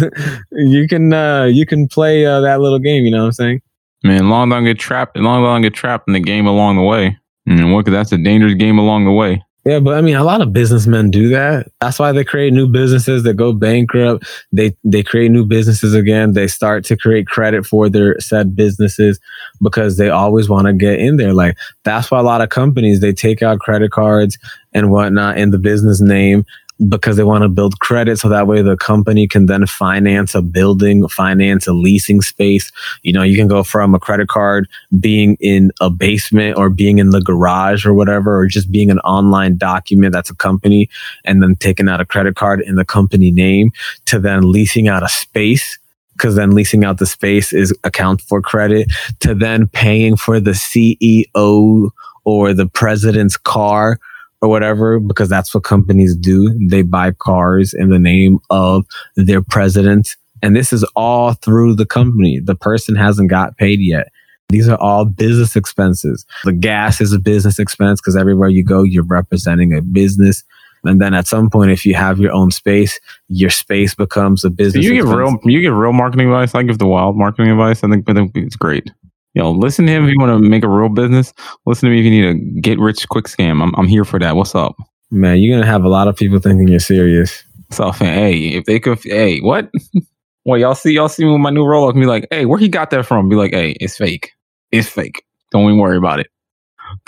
[0.52, 3.04] you can uh, you can play uh, that little game.
[3.04, 3.62] You know what I'm saying?
[4.02, 5.16] Man, long don't get trapped.
[5.16, 7.16] Long don't get trapped in the game along the way.
[7.46, 7.86] And what?
[7.86, 9.42] That's a dangerous game along the way.
[9.64, 11.70] Yeah, but I mean, a lot of businessmen do that.
[11.80, 14.26] That's why they create new businesses that go bankrupt.
[14.50, 16.32] They they create new businesses again.
[16.32, 19.20] They start to create credit for their said businesses
[19.60, 21.34] because they always want to get in there.
[21.34, 24.38] Like that's why a lot of companies they take out credit cards
[24.72, 26.44] and whatnot in the business name
[26.86, 30.42] because they want to build credit so that way the company can then finance a
[30.42, 32.70] building, finance a leasing space.
[33.02, 34.68] You know, you can go from a credit card
[35.00, 39.00] being in a basement or being in the garage or whatever, or just being an
[39.00, 40.88] online document that's a company
[41.24, 43.72] and then taking out a credit card in the company name
[44.06, 45.78] to then leasing out a space.
[46.12, 50.50] Because then leasing out the space is account for credit to then paying for the
[50.50, 51.90] CEO
[52.24, 54.00] or the president's car
[54.40, 56.56] or whatever, because that's what companies do.
[56.68, 60.16] They buy cars in the name of their president.
[60.42, 62.40] And this is all through the company.
[62.40, 64.08] The person hasn't got paid yet.
[64.50, 66.24] These are all business expenses.
[66.44, 70.42] The gas is a business expense because everywhere you go, you're representing a business.
[70.84, 72.98] And then at some point, if you have your own space,
[73.28, 74.84] your space becomes a So business.
[74.84, 76.54] you give real you give real marketing advice.
[76.54, 77.82] I give the wild marketing advice.
[77.82, 78.90] I think, I think it's great.
[79.34, 81.32] You know, listen to him if you want to make a real business.
[81.66, 83.62] Listen to me if you need a get rich quick scam.
[83.62, 84.36] I'm I'm here for that.
[84.36, 84.76] What's up?
[85.10, 87.44] Man, you're gonna have a lot of people thinking you're serious.
[87.70, 89.70] So hey, if they could, hey, what?
[90.44, 91.92] Well, y'all see, y'all see me with my new Rolex.
[91.92, 93.28] Be like, hey, where he got that from?
[93.28, 94.30] Be like, hey, it's fake.
[94.72, 95.22] It's fake.
[95.50, 96.28] Don't even worry about it.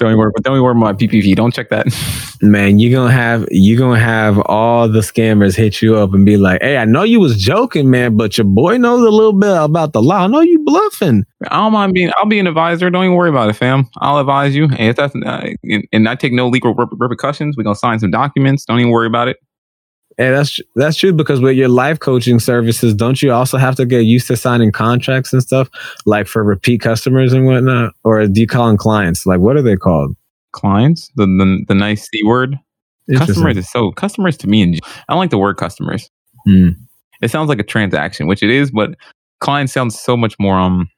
[0.00, 0.32] Don't worry.
[0.34, 1.36] But don't worry about my PPP.
[1.36, 1.86] Don't check that.
[2.42, 6.38] Man, you're gonna have you're gonna have all the scammers hit you up and be
[6.38, 9.54] like, "Hey, I know you was joking, man, but your boy knows a little bit
[9.54, 10.24] about the law.
[10.24, 12.10] I know you bluffing." I don't mind being.
[12.16, 12.88] I'll be an advisor.
[12.88, 13.86] Don't even worry about it, fam.
[13.98, 14.64] I'll advise you.
[14.64, 17.58] And if that's uh, and, and I take no legal repercussions.
[17.58, 18.64] We're gonna sign some documents.
[18.64, 19.36] Don't even worry about it.
[20.20, 23.86] Hey, that's that's true because with your life coaching services, don't you also have to
[23.86, 25.70] get used to signing contracts and stuff,
[26.04, 29.24] like for repeat customers and whatnot, or do you call them clients?
[29.24, 30.14] Like, what are they called?
[30.52, 32.58] Clients, the the, the nice c word.
[33.16, 34.60] Customers is so customers to me.
[34.60, 34.78] And
[35.08, 36.10] I don't like the word customers.
[36.44, 36.70] Hmm.
[37.22, 38.96] It sounds like a transaction, which it is, but
[39.40, 40.90] client sounds so much more um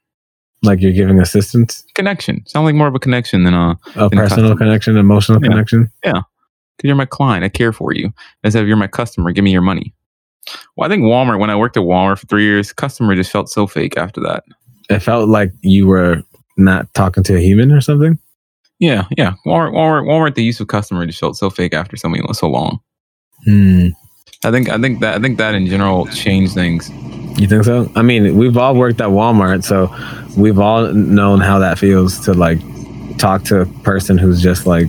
[0.65, 2.45] Like you're giving assistance, connection.
[2.47, 5.91] Sound like more of a connection than uh a In personal connection, emotional connection.
[6.05, 6.11] Yeah.
[6.11, 6.32] connection.
[6.77, 7.45] Because you're my client.
[7.45, 8.13] I care for you.
[8.45, 9.95] Instead of you're my customer, give me your money.
[10.77, 13.49] Well, I think Walmart, when I worked at Walmart for three years, customer just felt
[13.49, 14.45] so fake after that.
[14.91, 16.23] It felt like you were
[16.57, 18.19] not talking to a human or something.
[18.79, 19.35] Yeah, yeah.
[19.47, 20.35] Walmart, Walmart, Walmart.
[20.35, 22.81] The use of customer just felt so fake after so many so long.
[23.45, 23.89] Hmm.
[24.45, 26.91] I think, I think that, I think that in general changed things.
[27.41, 27.91] You think so?
[27.95, 29.89] I mean, we've all worked at Walmart, so
[30.37, 32.59] we've all known how that feels to like
[33.19, 34.89] talk to a person who's just like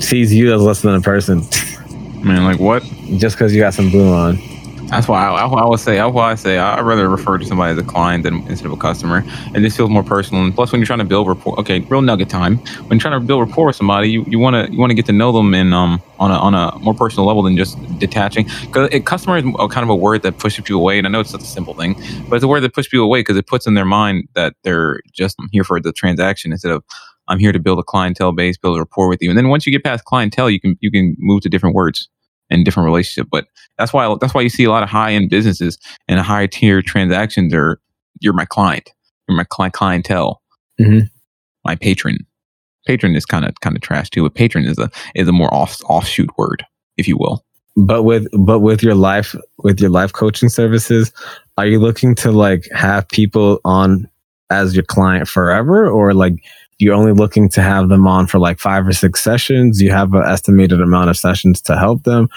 [0.00, 1.42] sees you as less than a person
[2.24, 2.82] Man, like what?
[3.18, 4.38] just because you got some blue on.
[4.88, 5.96] That's why I, I, I would say.
[5.96, 8.72] That's why I say I'd rather refer to somebody as a client than instead of
[8.72, 9.24] a customer,
[9.54, 10.44] and this feels more personal.
[10.44, 12.58] And plus, when you're trying to build rapport, okay, real nugget time.
[12.58, 14.94] When you're trying to build rapport with somebody, you you want to you want to
[14.94, 17.78] get to know them in um on a on a more personal level than just
[17.98, 18.46] detaching.
[18.66, 21.20] Because customer is a kind of a word that pushes you away, and I know
[21.20, 21.94] it's such a simple thing,
[22.28, 24.54] but it's a word that pushes people away because it puts in their mind that
[24.62, 26.84] they're just here for the transaction instead of
[27.28, 29.30] I'm here to build a clientele base, build a rapport with you.
[29.30, 32.08] And then once you get past clientele, you can you can move to different words
[32.50, 33.28] and different relationship.
[33.30, 33.46] But
[33.78, 36.82] that's why that's why you see a lot of high end businesses and high tier
[36.82, 37.80] transactions are
[38.20, 38.90] you're my client,
[39.28, 40.42] you're my cli- clientele,
[40.80, 41.08] Mhm.
[41.64, 42.18] my patron.
[42.86, 44.22] Patron is kind of kind of trash too.
[44.24, 46.64] But patron is a is a more off offshoot word,
[46.96, 47.44] if you will.
[47.76, 51.12] But with but with your life with your life coaching services,
[51.56, 54.08] are you looking to like have people on
[54.50, 56.34] as your client forever, or like
[56.78, 59.80] you're only looking to have them on for like five or six sessions?
[59.80, 62.28] You have an estimated amount of sessions to help them,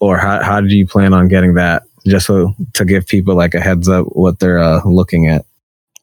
[0.00, 1.82] or how how do you plan on getting that?
[2.06, 5.44] Just so to give people like a heads up what they're uh, looking at.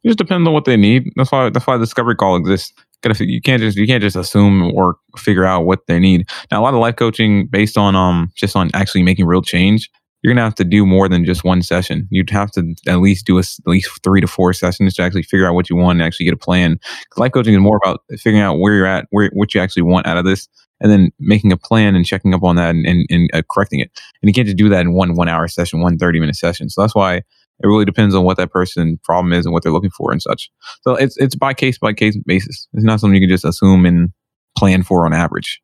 [0.04, 1.12] It just depends on what they need.
[1.16, 2.74] That's why that's why discovery call exists.
[3.20, 6.28] You can't just you can't just assume or figure out what they need.
[6.52, 9.90] Now a lot of life coaching based on um just on actually making real change.
[10.22, 12.08] You're gonna have to do more than just one session.
[12.10, 15.24] You'd have to at least do a at least three to four sessions to actually
[15.24, 16.80] figure out what you want and actually get a plan.
[17.18, 20.08] life coaching is more about figuring out where you're at, where what you actually want
[20.08, 20.48] out of this,
[20.80, 23.80] and then making a plan and checking up on that and, and, and uh, correcting
[23.80, 23.92] it.
[24.22, 26.70] And you can't just do that in one one hour session, one 30 minute session.
[26.70, 29.72] So that's why it really depends on what that person problem is and what they're
[29.72, 30.50] looking for and such.
[30.82, 32.68] So it's it's by case by case basis.
[32.74, 34.10] It's not something you can just assume and
[34.58, 35.62] plan for on average.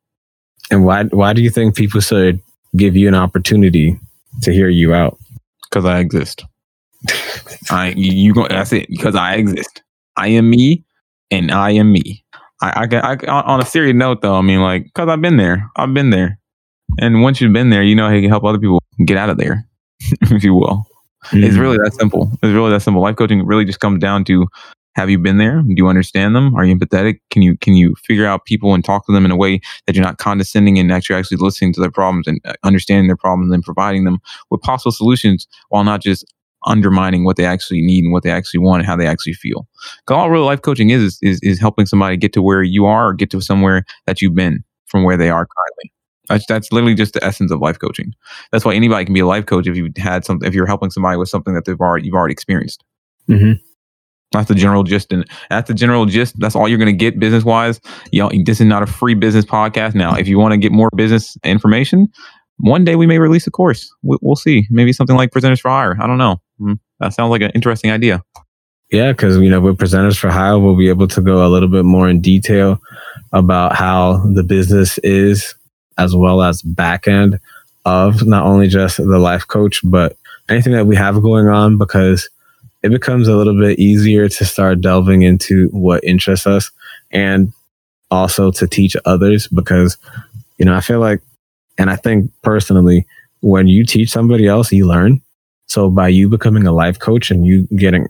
[0.70, 2.40] And why why do you think people should
[2.76, 3.98] give you an opportunity
[4.42, 5.18] to hear you out?
[5.64, 6.44] Because I exist.
[7.70, 8.46] I you go.
[8.48, 8.88] That's it.
[8.88, 9.82] Because I exist.
[10.16, 10.84] I am me,
[11.30, 12.24] and I am me.
[12.60, 14.36] I, I, can- I on on a serious note though.
[14.36, 15.68] I mean, like, because I've been there.
[15.76, 16.38] I've been there.
[16.98, 19.30] And once you've been there, you know how you can help other people get out
[19.30, 19.66] of there,
[20.00, 20.84] if you will.
[21.32, 21.60] It's mm.
[21.60, 22.30] really that simple.
[22.42, 23.00] It's really that simple.
[23.00, 24.46] Life coaching really just comes down to
[24.94, 25.62] have you been there?
[25.62, 26.54] Do you understand them?
[26.54, 27.20] Are you empathetic?
[27.30, 29.96] Can you can you figure out people and talk to them in a way that
[29.96, 33.52] you're not condescending and actually actually listening to their problems and uh, understanding their problems
[33.52, 34.18] and providing them
[34.50, 36.24] with possible solutions while not just
[36.64, 39.66] undermining what they actually need and what they actually want and how they actually feel.
[40.06, 43.08] Because all real life coaching is, is is helping somebody get to where you are
[43.08, 45.92] or get to somewhere that you've been from where they are currently.
[46.28, 48.12] That's that's literally just the essence of life coaching.
[48.52, 50.90] That's why anybody can be a life coach if you had something if you're helping
[50.90, 52.84] somebody with something that they've already you've already experienced.
[53.28, 53.58] Mhm.
[54.32, 56.38] That's the general gist, and that's the general gist.
[56.38, 57.80] That's all you're going to get business wise.
[58.12, 59.94] Know, this is not a free business podcast.
[59.94, 62.08] Now, if you want to get more business information,
[62.58, 63.92] one day we may release a course.
[64.02, 64.66] We, we'll see.
[64.70, 65.96] Maybe something like presenters for hire.
[66.00, 66.40] I don't know.
[66.58, 68.22] Hmm, That sounds like an interesting idea.
[68.90, 71.68] Yeah, because you know, with presenters for hire, we'll be able to go a little
[71.68, 72.78] bit more in detail
[73.32, 75.54] about how the business is,
[75.98, 77.38] as well as back end
[77.84, 80.16] of not only just the life coach, but
[80.48, 81.78] anything that we have going on.
[81.78, 82.28] Because
[82.82, 86.70] it becomes a little bit easier to start delving into what interests us,
[87.10, 87.52] and
[88.10, 89.48] also to teach others.
[89.48, 89.96] Because
[90.58, 91.20] you know, I feel like,
[91.78, 93.06] and I think personally,
[93.40, 95.20] when you teach somebody else, you learn.
[95.66, 98.08] So by you becoming a life coach and you getting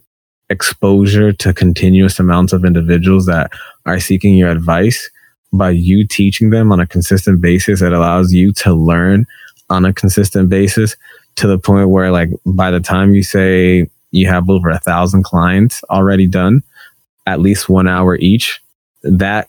[0.51, 3.51] exposure to continuous amounts of individuals that
[3.87, 5.11] are seeking your advice
[5.53, 9.27] by you teaching them on a consistent basis it allows you to learn
[9.71, 10.97] on a consistent basis
[11.37, 15.25] to the point where like by the time you say you have over a thousand
[15.25, 16.63] clients already done
[17.27, 18.61] at least one hour each
[19.03, 19.49] that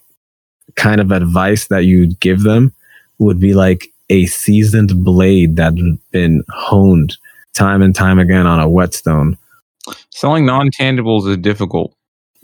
[0.74, 2.72] kind of advice that you'd give them
[3.18, 7.16] would be like a seasoned blade that's been honed
[7.54, 9.36] time and time again on a whetstone
[10.10, 11.94] Selling non tangibles is difficult.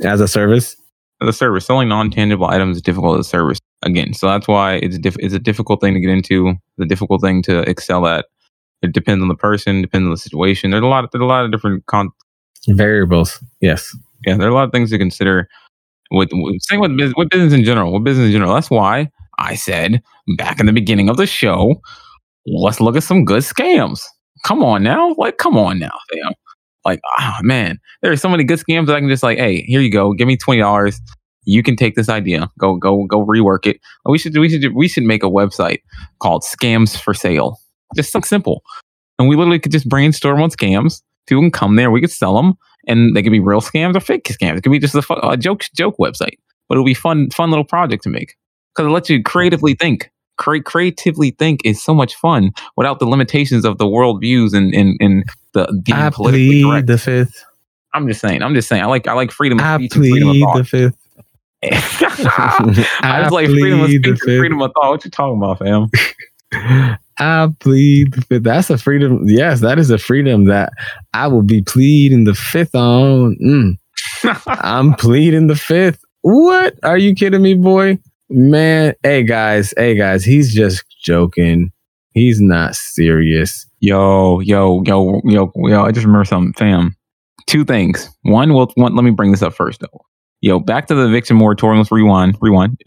[0.04, 0.76] as a service
[1.20, 1.66] as a service.
[1.66, 3.59] Selling non-tangible items is difficult as a service.
[3.83, 6.54] Again, so that's why it's diff- it's a difficult thing to get into.
[6.76, 8.26] The difficult thing to excel at.
[8.82, 10.70] It depends on the person, depends on the situation.
[10.70, 11.10] There's a lot.
[11.12, 11.86] There's a lot of different.
[11.86, 12.10] Con-
[12.68, 15.48] variables yes yeah, there are a lot of things to consider.
[16.10, 17.92] With, with same with business, with business in general.
[17.92, 20.02] With business in general, that's why I said
[20.36, 21.80] back in the beginning of the show,
[22.46, 24.02] let's look at some good scams.
[24.44, 26.32] Come on now, like come on now, fam.
[26.84, 29.62] Like ah man, there are so many good scams that I can just like, hey,
[29.62, 31.00] here you go, give me twenty dollars.
[31.44, 33.80] You can take this idea, go go go rework it.
[34.04, 35.78] We should we should we should make a website
[36.20, 37.56] called Scams for Sale.
[37.96, 38.62] Just something simple,
[39.18, 41.03] and we literally could just brainstorm on scams.
[41.26, 42.55] People can come there, we could sell them,
[42.87, 44.59] and they could be real scams or fake scams.
[44.59, 47.64] It could be just a, a joke joke website, but it'll be fun fun little
[47.64, 48.37] project to make
[48.74, 50.11] because it lets you creatively think.
[50.38, 54.74] Cre- creatively think is so much fun without the limitations of the world views and
[54.74, 56.87] and, and the being I politically plead correct.
[56.87, 57.44] the fifth
[57.92, 58.42] I'm just saying.
[58.42, 58.83] I'm just saying.
[58.83, 60.57] I like I like freedom of I speech and freedom of thought.
[60.59, 60.96] the fifth.
[61.62, 64.90] I just like freedom of speech and freedom of thought.
[64.90, 66.98] What you talking about, fam?
[67.20, 68.42] I plead the fifth.
[68.44, 69.20] That's a freedom.
[69.26, 70.72] Yes, that is a freedom that
[71.12, 73.37] I will be pleading the fifth on.
[73.44, 73.78] Mm.
[74.46, 76.02] I'm pleading the fifth.
[76.22, 76.74] What?
[76.83, 77.98] Are you kidding me, boy?
[78.30, 81.72] Man, hey guys, hey guys, he's just joking.
[82.14, 83.66] He's not serious.
[83.80, 85.83] Yo, yo, yo, yo, yo!
[85.83, 86.96] I just remember something, fam.
[87.46, 88.09] Two things.
[88.22, 88.94] One, well, one.
[88.94, 90.00] Let me bring this up first, though.
[90.42, 91.79] Yo, back to the eviction moratorium.
[91.79, 92.81] Let's rewind, rewind.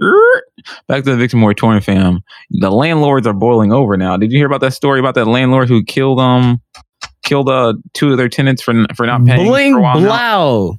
[0.88, 2.22] Back to the eviction moratorium, fam.
[2.50, 4.18] The landlords are boiling over now.
[4.18, 6.62] Did you hear about that story about that landlord who killed um
[7.24, 10.08] killed uh two of their tenants for for not paying Bling for a while now?
[10.08, 10.78] blow.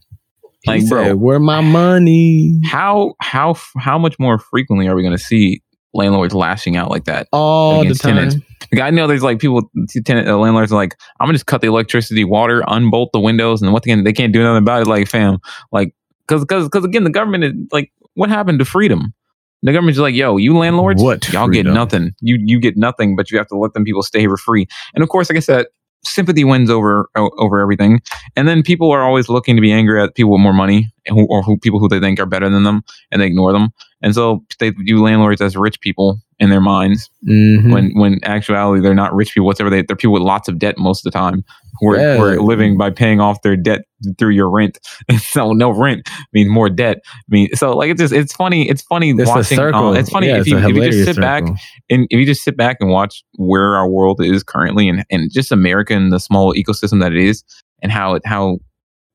[0.62, 1.04] He Like, bro.
[1.04, 2.58] said, where my money?
[2.64, 7.04] How how how much more frequently are we going to see landlords lashing out like
[7.04, 7.28] that?
[7.32, 8.16] All the time.
[8.16, 8.36] tenants.
[8.72, 9.70] Like, I know there's like people,
[10.04, 13.62] tenant uh, landlords are like, I'm gonna just cut the electricity, water, unbolt the windows,
[13.62, 14.88] and what they can they can't do nothing about it.
[14.88, 15.38] Like, fam,
[15.70, 15.94] like,
[16.28, 19.14] cause because because again, the government is like, what happened to freedom?
[19.62, 22.12] The government's like, yo, you landlords, What y'all get nothing.
[22.20, 24.66] You you get nothing, but you have to let them people stay here for free.
[24.94, 25.66] And of course, like I said,
[26.04, 28.00] sympathy wins over over everything.
[28.36, 31.26] And then people are always looking to be angry at people with more money, who,
[31.28, 33.70] or who people who they think are better than them, and they ignore them.
[34.02, 37.72] And so they view landlords as rich people in their minds Mhm.
[37.72, 40.76] when when actuality they're not rich people whatever they, they're people with lots of debt
[40.78, 41.44] most of the time
[41.80, 42.16] who are, Yeah.
[42.16, 43.82] who are living by paying off their debt
[44.18, 44.78] through your rent
[45.18, 48.82] so no rent means more debt i mean so like it's just it's funny it's
[48.82, 49.88] funny it's watching circle.
[49.88, 51.44] uh, it's funny Yeah, if, it's you, if you just sit back
[51.90, 55.30] and if you just sit back and watch where our world is currently and, and
[55.32, 57.44] just America and the small ecosystem that it is
[57.82, 58.58] and how it how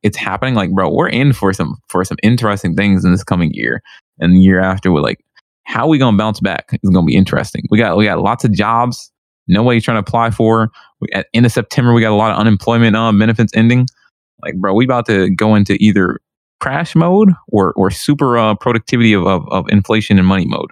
[0.01, 3.51] it's happening, like bro, we're in for some for some interesting things in this coming
[3.53, 3.81] year
[4.19, 4.93] and the year after.
[4.93, 5.19] We're like,
[5.69, 7.63] how we gonna bounce back is gonna be interesting.
[7.69, 9.11] We got we got lots of jobs,
[9.47, 10.71] nobody's trying to apply for.
[10.99, 13.85] We, at end of September, we got a lot of unemployment uh, benefits ending.
[14.41, 16.19] Like, bro, we about to go into either
[16.59, 20.71] crash mode or or super uh, productivity of, of of inflation and money mode.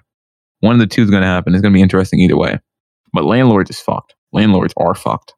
[0.62, 1.54] One of the two is going to happen.
[1.54, 2.60] It's going to be interesting either way.
[3.14, 4.16] But landlords is fucked.
[4.34, 5.34] Landlords are fucked.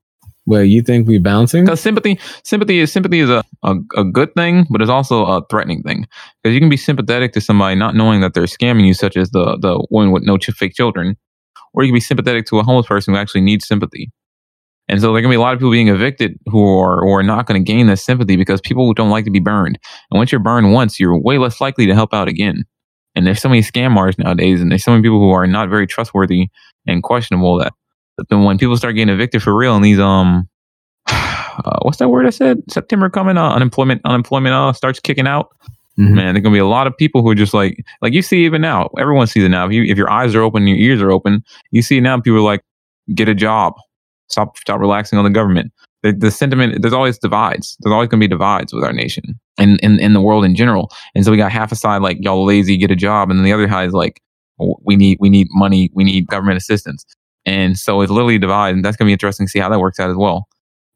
[0.49, 1.63] Well, you think we're bouncing?
[1.63, 5.45] Because sympathy, sympathy is sympathy is a, a, a good thing, but it's also a
[5.47, 6.07] threatening thing.
[6.41, 9.29] Because you can be sympathetic to somebody not knowing that they're scamming you, such as
[9.29, 11.17] the the woman with no ch- fake children,
[11.75, 14.11] or you can be sympathetic to a homeless person who actually needs sympathy.
[14.87, 17.45] And so there can be a lot of people being evicted who are are not
[17.45, 19.77] going to gain that sympathy because people don't like to be burned.
[20.09, 22.63] And once you're burned once, you're way less likely to help out again.
[23.13, 25.69] And there's so many scam artists nowadays, and there's so many people who are not
[25.69, 26.47] very trustworthy
[26.87, 27.73] and questionable that.
[28.19, 30.49] But then when people start getting evicted for real, and these um,
[31.07, 32.61] uh, what's that word I said?
[32.69, 35.55] September coming, uh, unemployment unemployment uh, starts kicking out.
[35.97, 36.15] Mhm.
[36.15, 38.43] Man, there's gonna be a lot of people who are just like like you see
[38.43, 38.89] even now.
[38.99, 39.65] Everyone sees it now.
[39.65, 42.39] If you if your eyes are open, your ears are open, you see now people
[42.39, 42.61] are like,
[43.15, 43.75] get a job,
[44.27, 45.71] stop stop relaxing on the government.
[46.03, 47.77] The, the sentiment there's always divides.
[47.79, 50.91] There's always gonna be divides with our nation and in, in the world in general.
[51.15, 53.45] And so we got half a side like y'all lazy, get a job, and then
[53.45, 54.21] the other side is like
[54.83, 57.05] we need we need money, we need government assistance.
[57.45, 58.75] And so it's literally divided.
[58.77, 60.47] and that's gonna be interesting to see how that works out as well.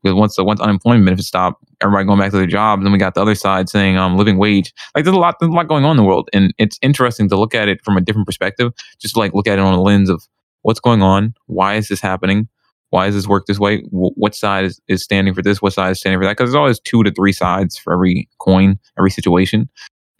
[0.04, 2.98] Because once the once unemployment benefits stop, everybody going back to their jobs, then we
[2.98, 4.74] got the other side saying um living wage.
[4.96, 7.30] Like there's a lot there's a lot going on in the world, and it's interesting
[7.30, 8.74] to look at it from a different perspective.
[9.02, 10.22] Just like look at it on a lens of
[10.64, 12.48] what's going on, why is this happening,
[12.90, 15.74] why does this work this way, Wh- what side is, is standing for this, what
[15.74, 16.38] side is standing for that.
[16.38, 19.70] Because there's always two to three sides for every coin, every situation.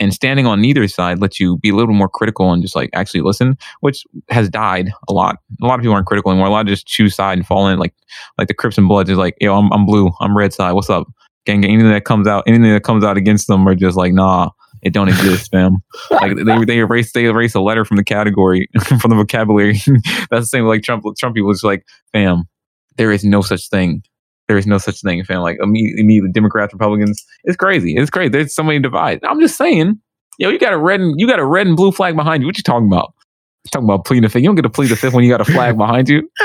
[0.04, 2.90] And standing on neither side lets you be a little more critical and just like
[2.94, 5.38] actually listen, which has died a lot.
[5.62, 6.48] A lot of people aren't critical anymore.
[6.48, 7.80] A lot of just choose side and fall in.
[7.80, 7.94] Like
[8.38, 10.74] like the Crips and Bloods is like, yo, I'm I'm blue, I'm red side.
[10.74, 11.08] What's up?
[11.46, 11.72] Gang, gang.
[11.72, 14.50] Anything that comes out, anything that comes out against them are just like, nah,
[14.82, 15.78] it don't exist, fam.
[16.12, 18.68] like they they erase they erase a letter from the category
[19.00, 19.74] from the vocabulary.
[20.30, 22.44] That's the same like Trump Trump people just like, fam,
[22.98, 24.04] there is no such thing.
[24.48, 25.42] There is no such thing, fam.
[25.42, 27.24] Like immediately, immediately Democrats, Republicans.
[27.44, 27.96] It's crazy.
[27.96, 28.30] It's crazy.
[28.30, 29.22] There's so many divides.
[29.28, 30.00] I'm just saying,
[30.38, 32.48] yo, you got a red and you got a red and blue flag behind you.
[32.48, 33.14] What you talking about?
[33.72, 34.42] talking about pleading the fifth.
[34.42, 36.30] You don't get to plead the fifth when you got a flag behind you.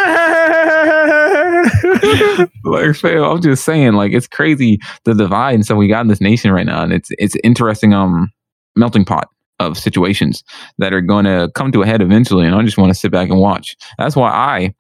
[2.65, 6.09] like, fam, I'm just saying, like, it's crazy the divide and so we got in
[6.09, 8.31] this nation right now, and it's it's interesting um
[8.77, 10.45] melting pot of situations
[10.79, 13.11] that are going to come to a head eventually, and I just want to sit
[13.11, 13.77] back and watch.
[13.99, 14.75] That's why I.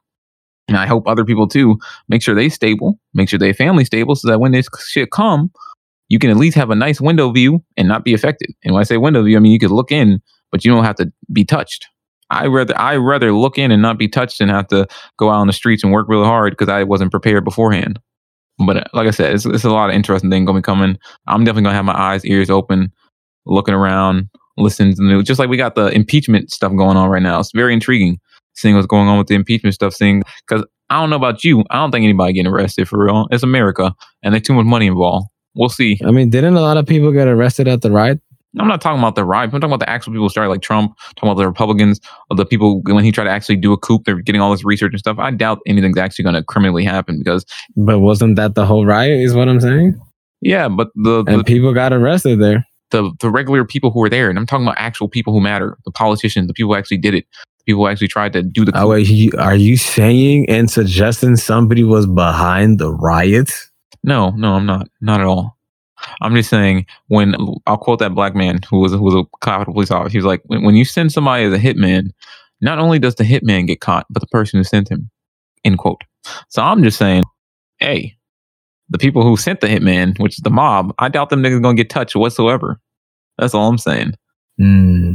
[0.68, 1.78] And I hope other people too
[2.08, 5.50] make sure they stable, make sure they family stable, so that when this shit come,
[6.08, 8.54] you can at least have a nice window view and not be affected.
[8.64, 10.20] And when I say window view, I mean you could look in,
[10.52, 11.88] but you don't have to be touched.
[12.30, 14.86] I rather I rather look in and not be touched than have to
[15.18, 17.98] go out on the streets and work really hard because I wasn't prepared beforehand.
[18.66, 20.98] But uh, like I said, it's, it's a lot of interesting things to be coming.
[21.26, 22.92] I'm definitely to have my eyes, ears open,
[23.46, 25.24] looking around, listening to the news.
[25.24, 27.38] Just like we got the impeachment stuff going on right now.
[27.38, 28.18] It's very intriguing
[28.58, 29.94] seeing what's going on with the impeachment stuff.
[29.94, 33.26] Seeing because I don't know about you, I don't think anybody getting arrested for real.
[33.30, 35.26] It's America, and there's too much money involved.
[35.54, 35.98] we'll see.
[36.04, 38.20] I mean, didn't a lot of people get arrested at the riot?
[38.58, 39.52] I'm not talking about the riot.
[39.52, 40.96] I'm talking about the actual people who started, like Trump.
[41.16, 42.00] Talking about the Republicans,
[42.30, 44.00] or the people when he tried to actually do a coup.
[44.06, 45.18] They're getting all this research and stuff.
[45.18, 47.44] I doubt anything's actually going to criminally happen because
[47.76, 49.20] But wasn't that the whole riot?
[49.20, 50.00] Is what I'm saying.
[50.40, 52.64] yeah, but the the, And people got arrested there.
[52.90, 55.76] the the regular people who were there, and I'm talking about actual people who matter,
[55.84, 57.26] the politicians, the people who actually did it,
[57.68, 58.72] people actually tried to do the.
[58.74, 63.70] Oh wait, you, are you saying and suggesting somebody was behind the riots?
[64.02, 64.88] No, no, I'm not.
[65.02, 65.58] Not at all.
[66.22, 67.34] I'm just saying when
[67.66, 70.10] I'll quote that black man who was who was a Capitol police officer.
[70.10, 72.10] He was like, when, when you send somebody as a hitman,
[72.62, 75.10] not only does the hitman get caught, but the person who sent him.
[75.64, 76.02] End quote.
[76.48, 77.24] So I'm just saying,
[77.80, 78.16] hey,
[78.88, 81.74] the people who sent the hitman, which is the mob, I doubt them niggas gonna
[81.74, 82.80] get touched whatsoever.
[83.36, 84.14] That's all I'm saying.
[84.58, 85.14] Hmm.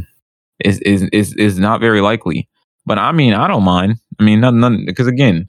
[0.60, 2.48] Is is is is not very likely.
[2.86, 3.96] But I mean, I don't mind.
[4.20, 5.48] I mean, nothing, nothing because again,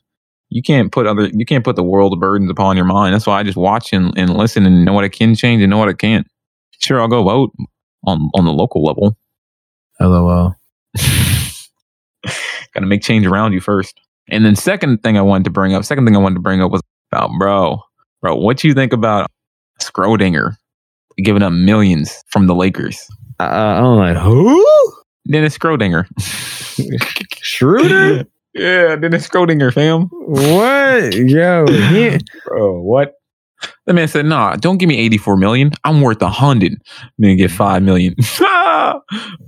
[0.49, 3.13] you can't put other you can't put the world of burdens upon your mind.
[3.13, 5.69] That's why I just watch and, and listen and know what I can change and
[5.69, 6.27] know what I can't.
[6.79, 7.51] Sure, I'll go vote
[8.05, 9.17] on on the local level.
[9.99, 10.55] LOL.
[12.73, 13.99] Got to make change around you first.
[14.29, 16.61] And then second thing I wanted to bring up, second thing I wanted to bring
[16.61, 16.81] up was
[17.11, 17.79] about bro,
[18.21, 19.29] bro, what you think about
[19.81, 20.55] Schrodinger
[21.17, 23.07] giving up millions from the Lakers?
[23.39, 24.65] Uh, I'm like, who?
[25.29, 26.05] Dennis Schrodinger.
[27.41, 28.25] Schroeder?
[28.53, 30.03] yeah, Dennis Schrodinger, fam.
[30.11, 31.13] what?
[31.15, 33.13] Yo, he, Bro, what?
[33.87, 35.71] The man said, "Nah, don't give me eighty-four million.
[35.83, 36.73] I'm worth a hundred.
[37.17, 38.15] Then get five million.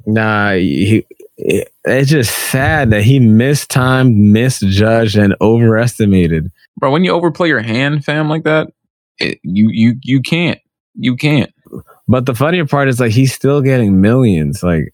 [0.06, 1.06] nah, he,
[1.38, 6.52] it- it's just sad that he mistimed, misjudged, and overestimated.
[6.78, 8.70] Bro, when you overplay your hand, fam, like that,
[9.20, 10.60] it, you you you can't.
[10.96, 11.52] You can't.
[12.08, 14.64] But the funnier part is like he's still getting millions.
[14.64, 14.94] Like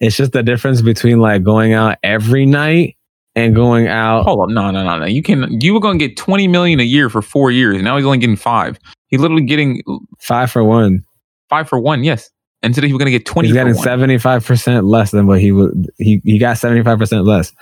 [0.00, 2.96] it's just the difference between like going out every night
[3.34, 4.24] and going out.
[4.24, 5.06] Hold on, no, no, no, no.
[5.06, 5.60] You can.
[5.60, 7.80] You were gonna get twenty million a year for four years.
[7.82, 8.78] Now he's only getting five.
[9.08, 9.82] He's literally getting
[10.20, 11.04] Five for one.
[11.48, 12.04] five for one.
[12.04, 12.30] Yes,
[12.62, 13.48] and today he was gonna get twenty.
[13.48, 15.90] He's getting seventy five percent less than what he would.
[15.98, 17.52] He he got seventy five percent less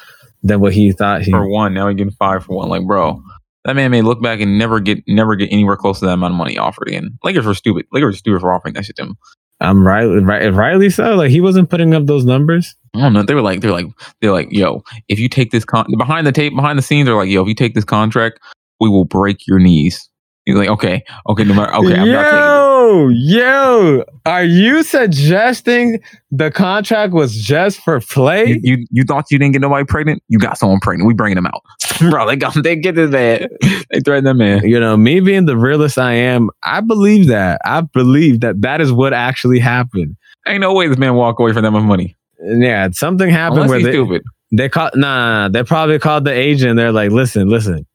[0.42, 1.30] than what he thought he.
[1.30, 1.72] for one.
[1.74, 2.68] Now he's getting five for one.
[2.68, 3.22] Like, bro,
[3.64, 6.32] that man may look back and never get never get anywhere close to that amount
[6.32, 7.18] of money offered again.
[7.24, 7.86] Lakers were stupid.
[7.92, 9.16] Lakers were stupid for offering that shit to him.
[9.60, 11.14] I'm right, right, rightly so.
[11.14, 12.74] Like he wasn't putting up those numbers.
[12.94, 13.22] I don't know.
[13.22, 13.86] They were like, they're like,
[14.20, 17.16] they're like, yo, if you take this con behind the tape, behind the scenes, they're
[17.16, 18.40] like, yo, if you take this contract,
[18.80, 20.08] we will break your knees.
[20.46, 22.69] He's like, okay, okay, no matter, okay, I'm not taking it.
[22.80, 26.00] Yo, yo, are you suggesting
[26.30, 28.46] the contract was just for play?
[28.46, 30.22] You, you you thought you didn't get nobody pregnant?
[30.28, 31.06] You got someone pregnant.
[31.06, 31.62] We bringing them out,
[31.98, 32.26] bro.
[32.26, 33.48] They got they get this man.
[33.90, 34.66] They threaten that man.
[34.66, 37.60] you know, me being the realist I am, I believe that.
[37.64, 40.16] I believe that that is what actually happened.
[40.46, 43.70] Ain't no way this man walk away from that much money yeah, something happened unless
[43.70, 44.22] where they, stupid.
[44.52, 44.92] they called.
[44.94, 46.76] Nah, they probably called the agent.
[46.76, 47.86] They're like, listen, listen,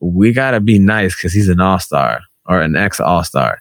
[0.00, 3.60] we gotta be nice because he's an all star or an ex all star.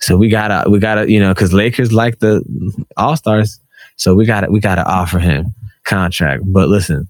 [0.00, 2.42] So we gotta, we gotta, you know, because Lakers like the
[2.96, 3.60] all stars.
[3.96, 6.42] So we gotta, we gotta offer him contract.
[6.46, 7.08] But listen,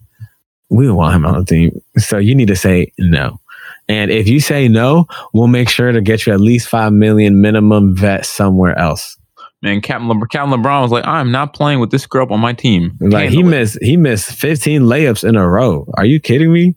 [0.70, 1.80] we don't want him on the team.
[1.98, 3.40] So you need to say no.
[3.88, 7.40] And if you say no, we'll make sure to get you at least five million
[7.40, 9.16] minimum vet somewhere else.
[9.62, 12.40] Man, Captain, Le- Captain LeBron was like, I'm not playing with this girl up on
[12.40, 12.96] my team.
[13.00, 13.44] Like he it.
[13.44, 15.86] missed, he missed 15 layups in a row.
[15.94, 16.76] Are you kidding me?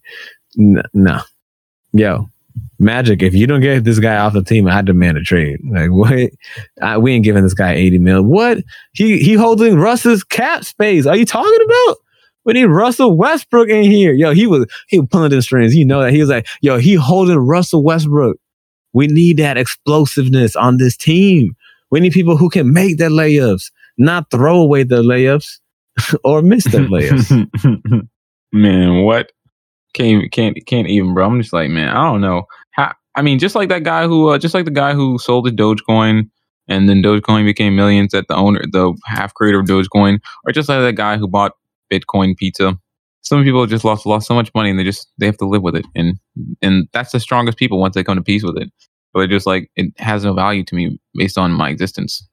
[0.59, 1.21] N- no.
[1.93, 2.29] Yo,
[2.79, 3.21] Magic.
[3.21, 5.59] If you don't get this guy off the team, I demand a trade.
[5.69, 6.29] Like what?
[6.81, 8.23] I, we ain't giving this guy 80 mil.
[8.23, 8.59] What?
[8.93, 11.05] He he holding Russell's cap space.
[11.05, 11.97] Are you talking about?
[12.45, 14.13] We need Russell Westbrook in here.
[14.13, 15.75] Yo, he was he was pulling the strings.
[15.75, 18.37] You know that he was like, yo, he holding Russell Westbrook.
[18.91, 21.55] We need that explosiveness on this team.
[21.89, 25.59] We need people who can make the layups, not throw away the layups
[26.23, 28.07] or miss the layups.
[28.51, 29.31] man, what?
[29.93, 31.25] Can't even- can't can't even, bro.
[31.27, 32.43] I'm just like, man, I don't know.
[32.71, 35.45] How, I mean, just like that guy who, uh, just like the guy who sold
[35.45, 36.29] his Dogecoin,
[36.67, 40.67] and then Dogecoin became millions at the owner, the half creator of Dogecoin, or just
[40.69, 41.51] like that guy who bought
[41.91, 42.75] Bitcoin pizza.
[43.21, 45.61] Some people just lost lost so much money, and they just they have to live
[45.61, 46.17] with it, and
[46.61, 48.69] and that's the strongest people once they come to peace with it.
[49.13, 52.27] But just like it has no value to me based on my existence.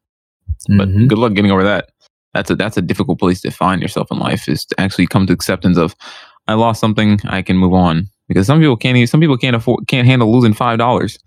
[0.76, 1.08] But Mhm.
[1.08, 1.90] good luck getting over that.
[2.32, 5.26] That's a that's a difficult place to find yourself in life is to actually come
[5.26, 5.94] to acceptance of
[6.50, 8.08] I lost something, I can move on.
[8.28, 11.18] Because some people can't even some people can't afford can't handle losing five dollars.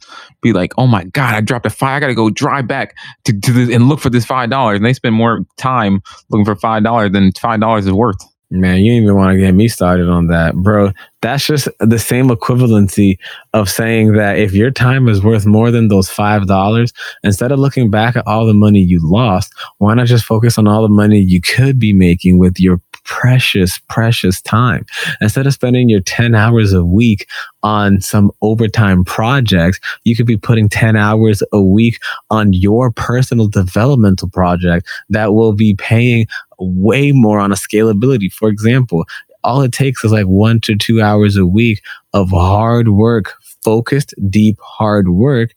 [0.41, 1.97] Be like, oh my god, I dropped a five.
[1.97, 2.95] I gotta go drive back
[3.25, 4.77] to, to this and look for this five dollars.
[4.77, 8.23] And they spend more time looking for five dollars than five dollars is worth.
[8.55, 10.91] Man, you even want to get me started on that, bro.
[11.21, 13.17] That's just the same equivalency
[13.51, 16.93] of saying that if your time is worth more than those five dollars,
[17.23, 20.67] instead of looking back at all the money you lost, why not just focus on
[20.67, 24.85] all the money you could be making with your precious, precious time.
[25.21, 27.27] Instead of spending your 10 hours a week
[27.61, 31.99] on some overtime projects, you could be putting 10 hours a week
[32.29, 36.25] on your personal developmental project that will be paying
[36.59, 38.31] way more on a scalability.
[38.31, 39.05] For example,
[39.43, 41.81] all it takes is like one to two hours a week
[42.13, 43.33] of hard work,
[43.63, 45.53] focused, deep, hard work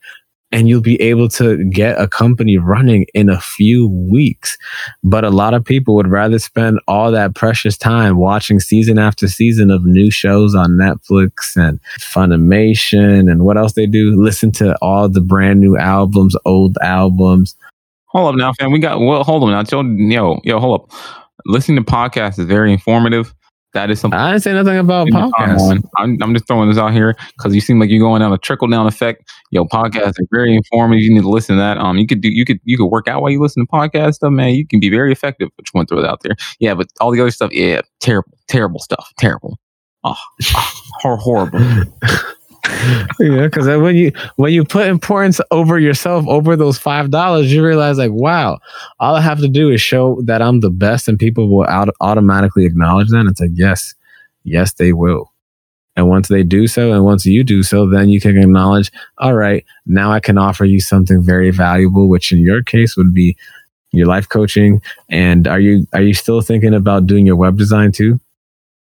[0.51, 4.57] and you'll be able to get a company running in a few weeks.
[5.03, 9.27] But a lot of people would rather spend all that precious time watching season after
[9.27, 14.21] season of new shows on Netflix and Funimation and what else they do.
[14.21, 17.55] Listen to all the brand new albums, old albums.
[18.07, 18.71] Hold up now, fam.
[18.71, 19.23] We got well.
[19.23, 19.63] Hold on now.
[19.69, 20.91] Yo, yo, yo, hold up.
[21.45, 23.33] Listening to podcasts is very informative.
[23.77, 24.19] That is something.
[24.19, 25.89] I didn't say nothing about spend your time podcasts.
[25.97, 28.37] I'm, I'm just throwing this out here because you seem like you're going down a
[28.39, 29.29] trickle down effect.
[29.51, 31.03] Yo, podcasts are very informative.
[31.03, 31.77] You need to listen to that.
[31.77, 34.15] Um, you could do, you could, you could work out while you listen to podcasts.
[34.15, 34.55] Stuff, man.
[34.55, 35.49] You can be very effective.
[35.57, 36.35] Which one throw it out there?
[36.59, 39.59] Yeah, but all the other stuff, yeah, terrible, terrible stuff, terrible.
[40.03, 40.15] Oh,
[40.55, 41.59] oh hor- horrible.
[43.19, 47.65] yeah, because when you when you put importance over yourself over those five dollars, you
[47.65, 48.59] realize like, wow,
[48.99, 51.95] all I have to do is show that I'm the best, and people will out-
[52.01, 53.19] automatically acknowledge that.
[53.19, 53.95] And it's like, yes,
[54.43, 55.31] yes, they will.
[55.95, 59.33] And once they do so, and once you do so, then you can acknowledge, all
[59.33, 63.35] right, now I can offer you something very valuable, which in your case would be
[63.91, 64.81] your life coaching.
[65.09, 68.19] And are you are you still thinking about doing your web design too?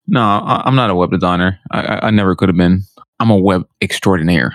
[0.08, 1.60] No, I, I'm not a web designer.
[1.72, 2.84] I, I, I never could have been.
[3.20, 4.54] I'm a web extraordinaire.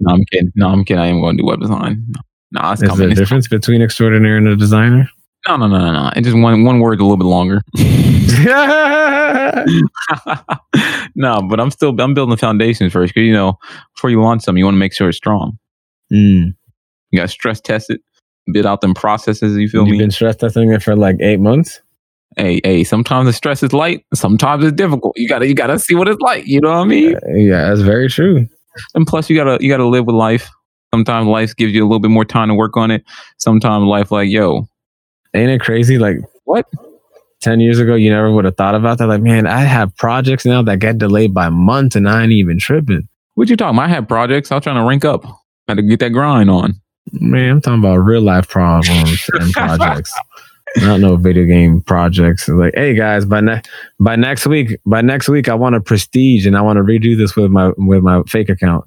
[0.00, 0.52] No, I'm kidding.
[0.54, 1.02] No, I'm kidding.
[1.02, 2.04] I am going to do web design.
[2.08, 5.10] No, no it's Is there a difference between extraordinary and a designer?
[5.46, 6.10] No, no, no, no, no.
[6.16, 7.62] It's just one one word a little bit longer.
[11.14, 13.58] no, but I'm still I'm building the foundations first because you know,
[13.94, 15.58] before you launch something, you want to make sure it's strong.
[16.12, 16.54] Mm.
[17.10, 18.00] You got to stress test it,
[18.52, 19.56] bid out them processes.
[19.56, 19.98] You feel You've me?
[19.98, 21.80] been stress testing it for like eight months.
[22.38, 22.84] Hey, hey.
[22.84, 24.04] Sometimes the stress is light.
[24.14, 25.12] Sometimes it's difficult.
[25.16, 26.46] You gotta you gotta see what it's like.
[26.46, 27.16] You know what I mean?
[27.34, 28.48] Yeah, that's very true.
[28.94, 30.48] And plus, you gotta you gotta live with life.
[30.94, 33.04] Sometimes life gives you a little bit more time to work on it.
[33.38, 34.66] Sometimes life like yo,
[35.34, 35.98] Ain't it crazy?
[35.98, 36.66] Like what?
[37.40, 39.06] ten years ago, you never would have thought about that.
[39.06, 42.58] Like, man, I have projects now that get delayed by months, and I ain't even
[42.58, 43.08] tripping.
[43.34, 43.76] What you talking?
[43.76, 43.84] about?
[43.84, 44.50] I had projects.
[44.50, 45.24] I was trying to rank up.
[45.68, 46.74] Had to get that grind on.
[47.12, 50.12] Man, I'm talking about real life problems and projects.
[50.76, 52.48] Not no video game projects.
[52.48, 53.62] Like, hey guys, by ne-
[53.98, 57.16] by next week, by next week, I want a prestige, and I want to redo
[57.16, 58.84] this with my with my fake account.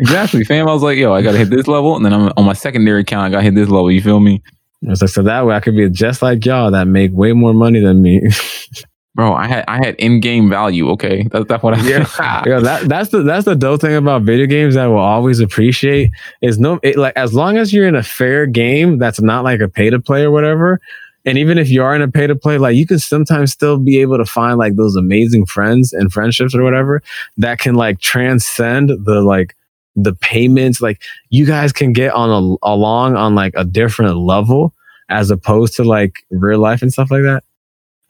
[0.00, 0.66] Exactly, fam.
[0.68, 3.02] I was like, yo, I gotta hit this level, and then I'm on my secondary
[3.02, 3.26] account.
[3.26, 3.90] I gotta hit this level.
[3.92, 4.42] You feel me,
[4.82, 7.54] It's like so that way I could be just like y'all that make way more
[7.54, 8.22] money than me.
[9.14, 9.34] bro?
[9.34, 10.90] I had I had in game value.
[10.90, 11.82] Okay, that's that's what I.
[11.82, 12.06] Yeah.
[12.46, 15.40] Yeah, that that's the that's the dope thing about video games that I will always
[15.40, 16.10] appreciate
[16.42, 19.60] is no it, like as long as you're in a fair game that's not like
[19.60, 20.80] a pay to play or whatever,
[21.24, 23.78] and even if you are in a pay to play, like you can sometimes still
[23.78, 27.02] be able to find like those amazing friends and friendships or whatever
[27.38, 29.56] that can like transcend the like
[29.96, 30.80] the payments.
[30.80, 34.74] Like you guys can get on a, along on like a different level
[35.08, 37.44] as opposed to like real life and stuff like that.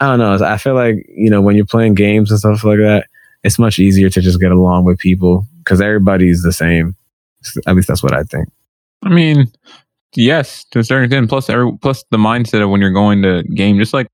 [0.05, 0.46] I don't know.
[0.46, 3.07] I feel like you know when you're playing games and stuff like that
[3.44, 6.96] it's much easier to just get along with people because everybody's the same.
[7.66, 8.48] At least that's what I think.
[9.05, 9.52] I mean,
[10.16, 11.28] yes, to a certain extent.
[11.28, 14.09] Plus, every, plus the mindset of when you're going to game, just like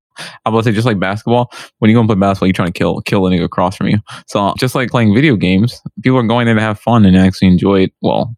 [0.45, 1.51] I would say, just like basketball.
[1.79, 3.87] When you go and play basketball, you're trying to kill kill a nigga across from
[3.87, 3.99] you.
[4.27, 7.47] So just like playing video games, people are going there to have fun and actually
[7.49, 7.93] enjoy it.
[8.01, 8.35] Well,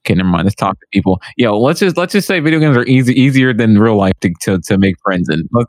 [0.00, 0.44] okay, never mind.
[0.44, 1.20] Let's talk to people.
[1.36, 4.32] Yo, let's just let's just say video games are easy easier than real life to
[4.42, 5.28] to, to make friends.
[5.30, 5.66] Let's-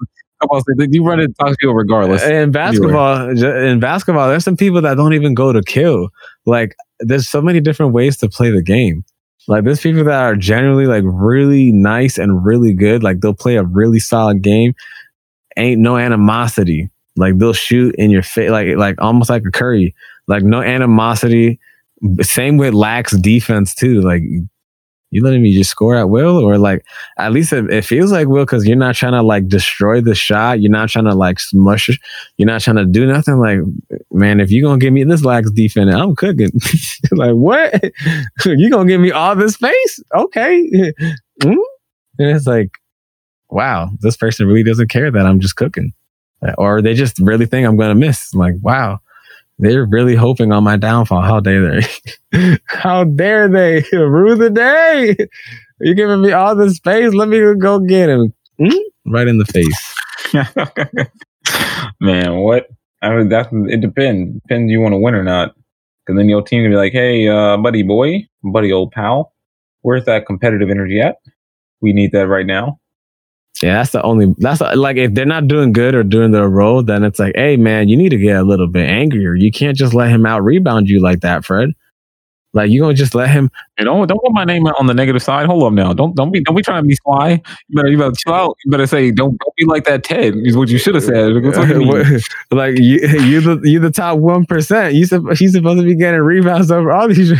[0.51, 2.23] I'll You run into talk to people regardless.
[2.23, 6.09] In basketball, in basketball, there's some people that don't even go to kill.
[6.45, 9.03] Like, there's so many different ways to play the game.
[9.47, 13.03] Like, there's people that are generally like really nice and really good.
[13.03, 14.73] Like, they'll play a really solid game.
[15.57, 16.89] Ain't no animosity.
[17.15, 19.93] Like, they'll shoot in your face, like like almost like a Curry.
[20.27, 21.59] Like, no animosity.
[22.21, 24.01] Same with lax defense too.
[24.01, 24.23] Like,
[25.13, 26.85] you letting me just score at will, or like
[27.17, 30.15] at least it, it feels like will because you're not trying to like destroy the
[30.15, 30.61] shot.
[30.61, 31.89] You're not trying to like smush.
[32.37, 33.37] You're not trying to do nothing.
[33.37, 33.59] Like,
[34.11, 36.51] man, if you're gonna give me this lax defense, I'm cooking.
[37.11, 37.83] like, what?
[38.45, 40.03] you gonna give me all this space?
[40.15, 40.93] Okay.
[41.41, 41.57] Mm?
[42.19, 42.77] And it's like,
[43.49, 45.91] wow, this person really doesn't care that I'm just cooking,
[46.59, 48.35] or they just really think I'm gonna miss.
[48.35, 48.99] like, wow.
[49.63, 51.21] They're really hoping on my downfall.
[51.21, 52.59] How dare they?
[52.65, 55.15] How dare they rue the day?
[55.79, 57.13] You're giving me all this space.
[57.13, 58.33] Let me go get him.
[58.59, 58.77] Mm?
[59.05, 59.95] Right in the face.
[62.01, 62.67] Man, what?
[63.01, 64.33] I mean, that's it depends.
[64.41, 65.55] Depends you want to win or not.
[66.05, 69.33] Because then your team can be like, "Hey, uh, buddy boy, buddy old pal,
[69.81, 71.15] where's that competitive energy at?
[71.79, 72.79] We need that right now."
[73.63, 74.35] Yeah, that's the only.
[74.39, 77.33] That's the- like if they're not doing good or doing their role, then it's like,
[77.35, 79.35] hey man, you need to get a little bit angrier.
[79.35, 81.69] You can't just let him out rebound you like that, Fred.
[82.55, 83.49] Like you gonna just let him?
[83.79, 85.47] You know, don't put my name on the negative side.
[85.47, 85.93] Hold up now.
[85.93, 87.41] Don't don't be don't be trying to be sly.
[87.69, 88.57] You better you better chill out.
[88.63, 90.35] You better say don't don't be like that Ted.
[90.43, 91.31] Is what you should have said.
[92.51, 94.93] Like you, you the you the top one percent.
[94.93, 97.31] You sup- he's supposed to be getting rebounds over all these.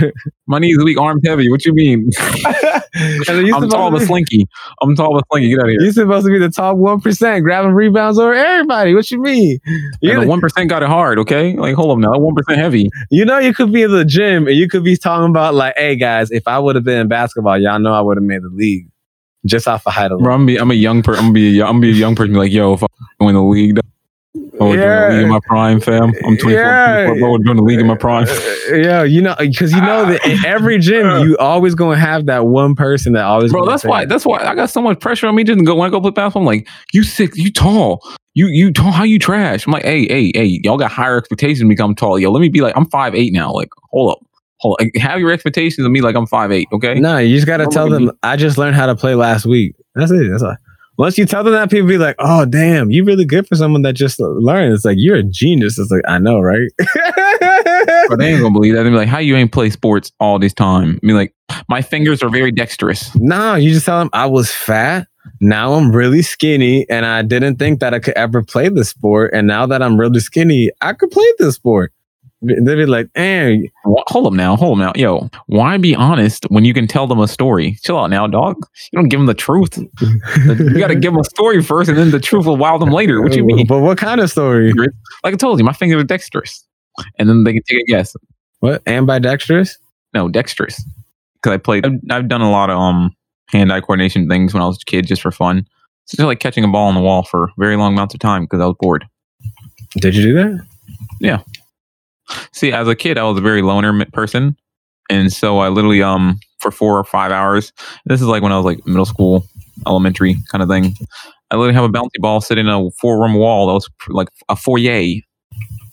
[0.47, 1.47] My knees weak, arms heavy.
[1.51, 2.09] What you mean?
[2.95, 4.47] I'm supposed tall but be- slinky.
[4.81, 5.49] I'm tall but slinky.
[5.49, 5.81] Get out of here.
[5.81, 8.93] You're supposed to be the top one percent, grabbing rebounds over everybody.
[8.93, 9.59] What you mean?
[10.01, 11.17] You, the one percent got it hard.
[11.19, 12.17] Okay, like hold up now.
[12.19, 12.89] One percent heavy.
[13.09, 15.73] you know, you could be in the gym and you could be talking about like,
[15.77, 18.43] "Hey guys, if I would have been in basketball, y'all know I would have made
[18.43, 18.87] the league
[19.45, 21.19] just off of height alone." Bro, I'm, be, I'm a young person.
[21.19, 22.33] I'm gonna be a, young- I'm gonna be a young person.
[22.35, 22.87] Like yo, if I
[23.19, 23.79] win the league,
[24.35, 26.11] I would join the league in my prime, fam.
[26.25, 26.51] I'm 24.
[26.51, 27.05] Yeah.
[27.05, 28.27] 24 bro, I would join the league in my prime.
[28.27, 32.25] Uh, yeah, you know, because you know that in every gym, you always gonna have
[32.25, 33.51] that one person that always.
[33.51, 34.05] Bro, that's why.
[34.05, 36.09] That's why I got so much pressure on me just go when I go play
[36.09, 36.41] basketball.
[36.41, 38.01] I'm like, you sick, you tall,
[38.33, 39.67] you you tall, how you trash?
[39.67, 42.17] I'm like, hey, hey, hey, y'all got higher expectations of me become tall.
[42.17, 43.53] Yo, let me be like, I'm five eight now.
[43.53, 44.19] Like, hold up,
[44.57, 44.87] hold up.
[44.99, 46.95] Have your expectations of me like I'm five eight, okay?
[46.95, 48.11] No, you just gotta tell them.
[48.23, 49.75] I just learned how to play last week.
[49.93, 50.27] That's it.
[50.31, 50.57] That's all.
[50.97, 53.81] Once you tell them that, people be like, "Oh, damn, you really good for someone
[53.81, 55.79] that just learned." It's like you're a genius.
[55.79, 56.69] It's like I know, right?
[58.09, 58.83] But they ain't gonna believe that.
[58.83, 60.99] They be like, how you ain't play sports all this time?
[61.01, 61.33] I mean, like,
[61.69, 63.13] my fingers are very dexterous.
[63.15, 65.07] no, you just tell them I was fat.
[65.39, 69.31] Now I'm really skinny, and I didn't think that I could ever play the sport.
[69.33, 71.93] And now that I'm really skinny, I could play this sport.
[72.43, 75.29] They'd be like, "Eh, Wha- Hold up now, hold up now, yo.
[75.47, 77.77] Why be honest when you can tell them a story?
[77.83, 78.57] Chill out now, dog.
[78.91, 79.77] You don't give them the truth.
[80.45, 82.89] You got to give them a story first, and then the truth will wow them
[82.91, 83.21] later.
[83.21, 83.65] What you mean?
[83.67, 84.73] But what kind of story?
[85.23, 86.65] Like I told you, my fingers are dexterous,
[87.17, 88.15] and then they can take a guess.
[88.59, 89.77] What ambidextrous?
[90.13, 90.83] No, dexterous.
[91.35, 91.85] Because I played.
[91.85, 93.11] I've, I've done a lot of um
[93.47, 95.65] hand-eye coordination things when I was a kid, just for fun.
[96.05, 98.43] It's just like catching a ball on the wall for very long amounts of time
[98.43, 99.05] because I was bored.
[99.97, 100.65] Did you do that?
[102.51, 104.55] See, as a kid, I was a very loner person,
[105.09, 107.71] and so I literally um for four or five hours.
[108.05, 109.45] This is like when I was like middle school,
[109.85, 110.95] elementary kind of thing.
[111.51, 114.29] I literally have a bouncy ball sitting in a four room wall that was like
[114.49, 115.21] a foyer,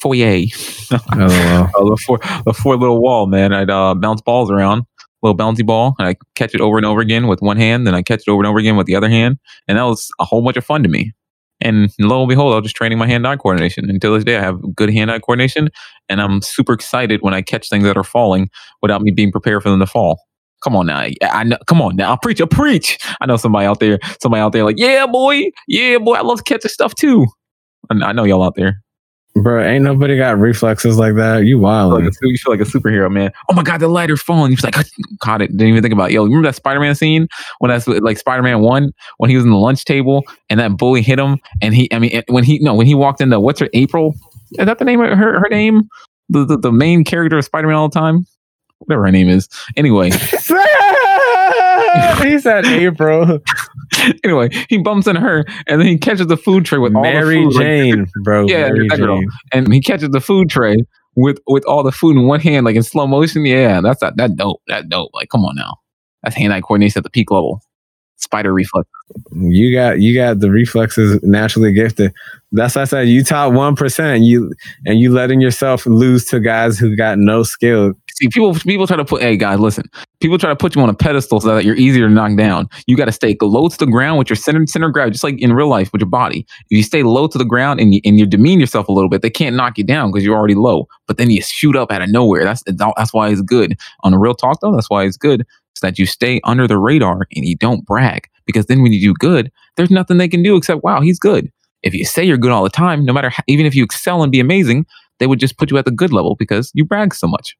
[0.01, 0.47] foyer.
[0.93, 1.70] Oh, wow.
[1.76, 3.53] uh, the four the four little wall, man.
[3.53, 4.85] I'd uh, bounce balls around,
[5.22, 7.95] little bouncy ball, and I catch it over and over again with one hand, then
[7.95, 10.24] I catch it over and over again with the other hand, and that was a
[10.24, 11.12] whole bunch of fun to me.
[11.61, 13.91] And lo and behold, I was just training my hand-eye coordination.
[13.91, 15.69] Until this day, I have good hand-eye coordination,
[16.09, 18.49] and I'm super excited when I catch things that are falling
[18.83, 20.21] without me being prepared for them to fall.
[20.63, 21.57] Come on now, I, know.
[21.67, 22.99] Come on now, I'll preach, I preach.
[23.21, 26.45] I know somebody out there, somebody out there, like, yeah, boy, yeah, boy, I love
[26.45, 27.27] catching stuff too.
[27.91, 28.83] I know y'all out there.
[29.37, 31.45] Bro, ain't nobody got reflexes like that.
[31.45, 31.93] You wild.
[31.93, 33.33] like you feel like a superhero, man.
[33.49, 34.51] Oh my god, the lighter's falling.
[34.51, 34.87] You're like,
[35.20, 35.53] caught it.
[35.53, 36.14] Didn't even think about it.
[36.14, 37.28] Yo, remember that Spider-Man scene
[37.61, 41.01] when that's like Spider-Man one when he was in the lunch table and that bully
[41.01, 43.68] hit him and he, I mean, when he no when he walked into what's her
[43.72, 44.14] April?
[44.59, 45.89] Is that the name of her her name?
[46.28, 48.26] The the, the main character of Spider-Man all the time,
[48.78, 49.49] whatever her name is.
[49.76, 50.11] Anyway,
[52.22, 53.41] he said April.
[54.24, 57.45] anyway, he bumps into her and then he catches the food tray with all Mary
[57.45, 58.47] the food, like, Jane, bro.
[58.47, 59.18] Yeah, Mary that girl.
[59.18, 59.28] Jane.
[59.53, 60.76] and he catches the food tray
[61.16, 63.45] with with all the food in one hand, like in slow motion.
[63.45, 64.62] Yeah, that's that that dope.
[64.68, 65.11] That dope.
[65.12, 65.76] Like, come on now,
[66.22, 67.61] that's hand eye coordination at the peak level.
[68.16, 68.86] Spider reflex.
[69.32, 72.12] You got you got the reflexes naturally gifted.
[72.53, 74.24] That's why I said you top one percent.
[74.24, 74.53] You
[74.84, 77.95] and you letting yourself lose to guys who got no skill.
[78.21, 79.23] See, people people try to put.
[79.23, 79.85] Hey guys, listen.
[80.21, 82.68] People try to put you on a pedestal so that you're easier to knock down.
[82.87, 85.41] You got to stay low to the ground with your center center gravity, just like
[85.41, 86.47] in real life with your body.
[86.68, 89.09] If you stay low to the ground and you, and you demean yourself a little
[89.09, 90.87] bit, they can't knock you down because you're already low.
[91.07, 92.45] But then you shoot up out of nowhere.
[92.45, 93.79] That's that's why it's good.
[94.03, 95.41] On the real talk though, that's why it's good.
[95.75, 99.01] Is that you stay under the radar and you don't brag because then when you
[99.01, 101.51] do good, there's nothing they can do except wow, he's good.
[101.83, 104.23] If you say you're good all the time, no matter how, even if you excel
[104.23, 104.85] and be amazing,
[105.21, 107.57] they would just put you at the good level because you brag so much.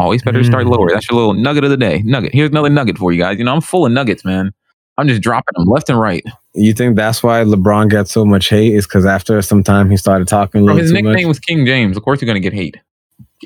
[0.00, 0.70] Always better to start Mm.
[0.76, 0.90] lower.
[0.90, 2.02] That's your little nugget of the day.
[2.04, 2.32] Nugget.
[2.34, 3.38] Here's another nugget for you guys.
[3.38, 4.50] You know, I'm full of nuggets, man.
[4.98, 6.24] I'm just dropping them left and right.
[6.54, 8.74] You think that's why LeBron got so much hate?
[8.74, 11.24] Is because after some time he started talking a Bro, little his nickname much.
[11.26, 11.96] was King James.
[11.96, 12.76] Of course, you're gonna get hate.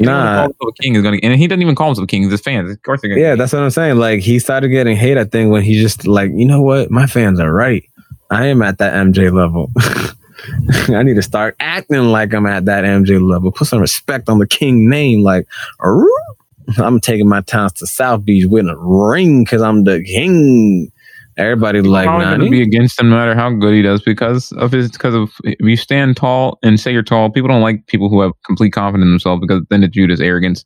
[0.00, 0.48] Anyone Nah.
[0.80, 2.22] king is gonna, and he doesn't even call himself a king.
[2.22, 2.70] He's his fans.
[2.70, 3.16] Of course, they're.
[3.18, 3.96] Yeah, that's what I'm saying.
[3.98, 5.16] Like he started getting hate.
[5.18, 7.84] I think when he just like, you know what, my fans are right.
[8.30, 9.70] I am at that MJ level.
[10.88, 13.52] I need to start acting like I'm at that MJ level.
[13.52, 15.22] Put some respect on the King name.
[15.22, 15.46] Like,
[15.80, 16.05] "Arr."
[16.78, 20.90] I'm taking my towns to South Beach with a ring because I'm the king.
[21.36, 24.70] Everybody like, probably gonna be against him no matter how good he does because of
[24.70, 28.08] his because of if you stand tall and say you're tall, people don't like people
[28.08, 30.64] who have complete confidence in themselves because then it's viewed as arrogance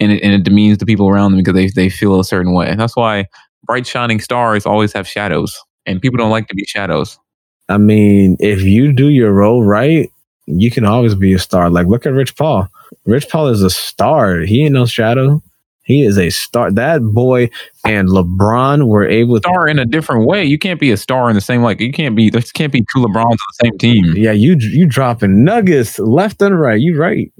[0.00, 2.52] and it, and it demeans the people around them because they they feel a certain
[2.52, 2.68] way.
[2.68, 3.26] And That's why
[3.64, 5.56] bright shining stars always have shadows.
[5.86, 7.16] and people don't like to be shadows.
[7.68, 10.10] I mean, if you do your role right,
[10.46, 11.70] you can always be a star.
[11.70, 12.68] Like look at Rich Paul.
[13.04, 14.40] Rich Paul is a star.
[14.40, 15.42] He ain't no shadow.
[15.84, 16.70] He is a star.
[16.70, 17.50] That boy
[17.84, 20.44] and LeBron were able to Star in a different way.
[20.44, 22.82] You can't be a star in the same like you can't be there can't be
[22.82, 24.04] two LeBrons on the same team.
[24.16, 26.80] Yeah, you you dropping nuggets left and right.
[26.80, 27.32] You right.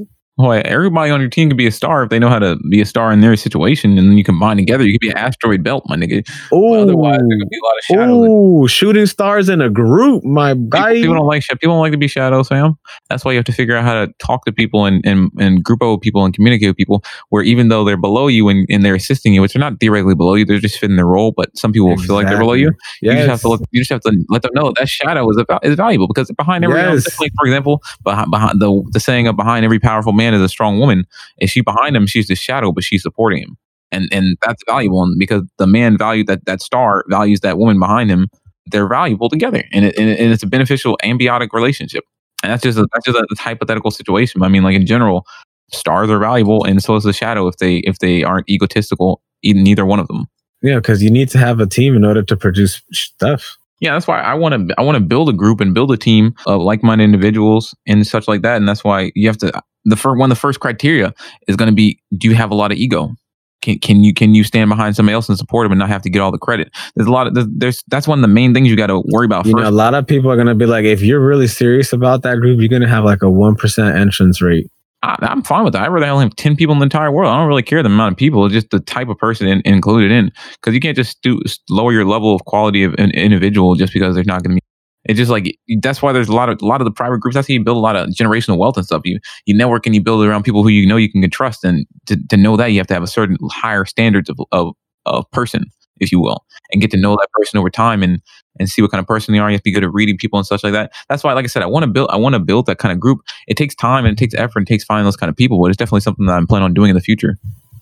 [0.42, 2.80] Boy, everybody on your team can be a star if they know how to be
[2.80, 4.84] a star in their situation, and then you combine together.
[4.84, 6.28] You could be an asteroid belt, my nigga.
[6.52, 8.28] Oh, Otherwise, there could be a lot of shadows.
[8.28, 10.94] Ooh, shooting stars in a group, my People, guy.
[10.94, 12.74] people don't like people don't like to be shadows, fam.
[13.08, 15.62] That's why you have to figure out how to talk to people and and, and
[15.62, 17.04] group up with people and communicate with people.
[17.28, 20.16] Where even though they're below you and, and they're assisting you, which they're not theoretically
[20.16, 21.32] below you, they're just fitting their role.
[21.36, 22.72] But some people feel like they're below you.
[23.00, 23.60] You just have to look.
[23.70, 26.64] You just have to let them know that shadow is about, is valuable because behind
[26.64, 27.20] every, Yes.
[27.20, 30.48] like for example, behind, behind the the saying of behind every powerful man is a
[30.48, 31.04] strong woman.
[31.38, 33.56] If she behind him, she's the shadow, but she's supporting him,
[33.90, 35.02] and and that's valuable.
[35.02, 38.28] And because the man valued that that star values that woman behind him,
[38.66, 42.04] they're valuable together, and it, and, it- and it's a beneficial ambiotic relationship.
[42.42, 44.42] And that's just a, that's just a hypothetical situation.
[44.42, 45.24] I mean, like in general,
[45.70, 49.22] stars are valuable, and so is the shadow if they if they aren't egotistical.
[49.44, 50.26] Neither one of them.
[50.62, 53.56] Yeah, because you need to have a team in order to produce stuff.
[53.80, 54.74] Yeah, that's why I want to.
[54.78, 58.28] I want to build a group and build a team of like-minded individuals and such
[58.28, 58.56] like that.
[58.56, 59.62] And that's why you have to.
[59.84, 61.12] The first one, of the first criteria
[61.48, 63.14] is going to be: Do you have a lot of ego?
[63.62, 66.02] Can can you can you stand behind somebody else and support them and not have
[66.02, 66.70] to get all the credit?
[66.96, 69.02] There's a lot of there's, there's that's one of the main things you got to
[69.06, 69.62] worry about You first.
[69.62, 72.36] know, a lot of people are gonna be like, if you're really serious about that
[72.40, 74.66] group, you're gonna have like a one percent entrance rate.
[75.04, 75.82] I, I'm fine with that.
[75.82, 77.32] I rather only have ten people in the entire world.
[77.32, 78.44] I don't really care the amount of people.
[78.46, 81.92] It's just the type of person in, included in because you can't just do lower
[81.92, 84.61] your level of quality of an individual just because they're not going to be.
[85.04, 87.34] It's just like that's why there's a lot of a lot of the private groups.
[87.34, 89.02] That's how you build a lot of generational wealth and stuff.
[89.04, 91.86] You you network and you build around people who you know you can trust, and
[92.06, 94.74] to, to know that you have to have a certain higher standards of, of
[95.04, 95.64] of person,
[95.98, 98.20] if you will, and get to know that person over time and
[98.60, 99.50] and see what kind of person they are.
[99.50, 100.92] You have to be good at reading people and such like that.
[101.08, 102.92] That's why, like I said, I want to build I want to build that kind
[102.92, 103.20] of group.
[103.48, 105.60] It takes time and it takes effort and it takes finding those kind of people,
[105.60, 107.38] but it's definitely something that I'm planning on doing in the future.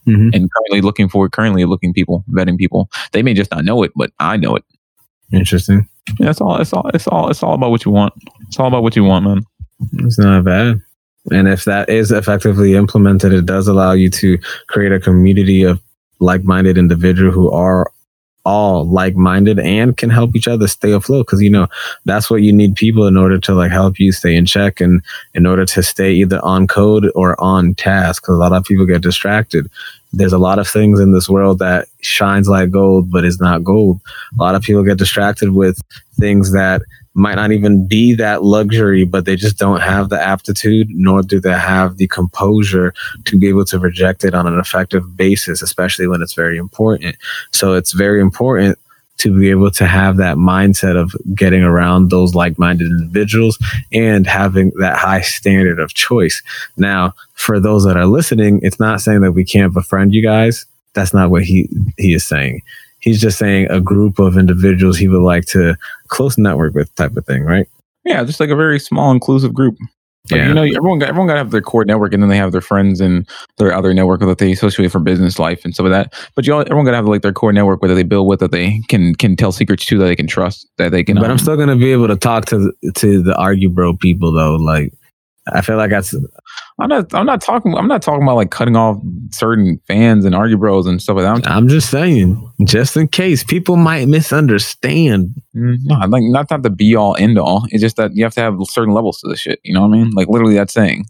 [0.06, 0.34] Mhm.
[0.34, 2.88] And currently looking for currently looking people, vetting people.
[3.12, 4.64] They may just not know it, but I know it.
[5.32, 5.88] Interesting.
[6.18, 6.60] Yeah, it's all.
[6.60, 6.90] It's all.
[6.92, 7.30] It's all.
[7.30, 8.14] It's all about what you want.
[8.48, 9.46] It's all about what you want, man.
[9.98, 10.80] It's not bad.
[11.30, 15.80] And if that is effectively implemented, it does allow you to create a community of
[16.18, 17.90] like-minded individuals who are
[18.44, 21.26] all like-minded and can help each other stay afloat.
[21.26, 21.66] Because you know
[22.04, 25.02] that's what you need people in order to like help you stay in check and
[25.34, 28.22] in order to stay either on code or on task.
[28.22, 29.70] Because a lot of people get distracted.
[30.12, 33.62] There's a lot of things in this world that shines like gold, but is not
[33.62, 34.00] gold.
[34.38, 35.80] A lot of people get distracted with
[36.18, 36.82] things that
[37.14, 41.40] might not even be that luxury, but they just don't have the aptitude, nor do
[41.40, 42.94] they have the composure
[43.24, 47.16] to be able to reject it on an effective basis, especially when it's very important.
[47.50, 48.78] So it's very important
[49.18, 53.58] to be able to have that mindset of getting around those like-minded individuals
[53.92, 56.42] and having that high standard of choice.
[56.78, 60.64] Now, for those that are listening, it's not saying that we can't befriend you guys.
[60.94, 62.62] That's not what he he is saying.
[63.00, 65.76] He's just saying a group of individuals he would like to
[66.08, 67.66] close network with type of thing, right?
[68.04, 69.76] Yeah, just like a very small inclusive group.
[70.30, 70.48] Like, Yeah.
[70.48, 72.52] You know, everyone got everyone got to have their core network, and then they have
[72.52, 73.26] their friends and
[73.56, 76.30] their other network that they associate for business life and stuff like that.
[76.34, 78.40] But you all, everyone got to have like their core network where they build with
[78.40, 81.16] that they can can tell secrets to that they can trust that they can.
[81.16, 83.96] But um, I'm still gonna be able to talk to the, to the argue bro
[83.96, 84.56] people though.
[84.56, 84.92] Like
[85.52, 86.14] I feel like that's
[86.78, 87.14] I'm not.
[87.14, 87.74] I'm not talking.
[87.74, 88.96] I'm not talking about like cutting off
[89.32, 91.46] certain fans and argue bros and stuff like that.
[91.48, 95.34] I'm I'm just saying, just in case people might misunderstand.
[95.54, 97.66] Mm, No, like not not the be all end all.
[97.70, 99.60] It's just that you have to have certain levels to this shit.
[99.62, 100.10] You know what I mean?
[100.12, 101.04] Like literally that saying.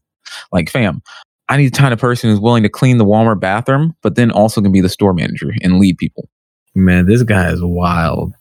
[0.52, 1.02] Like, fam,
[1.48, 4.30] I need the kind of person who's willing to clean the Walmart bathroom, but then
[4.30, 6.28] also can be the store manager and lead people.
[6.74, 8.32] Man, this guy is wild.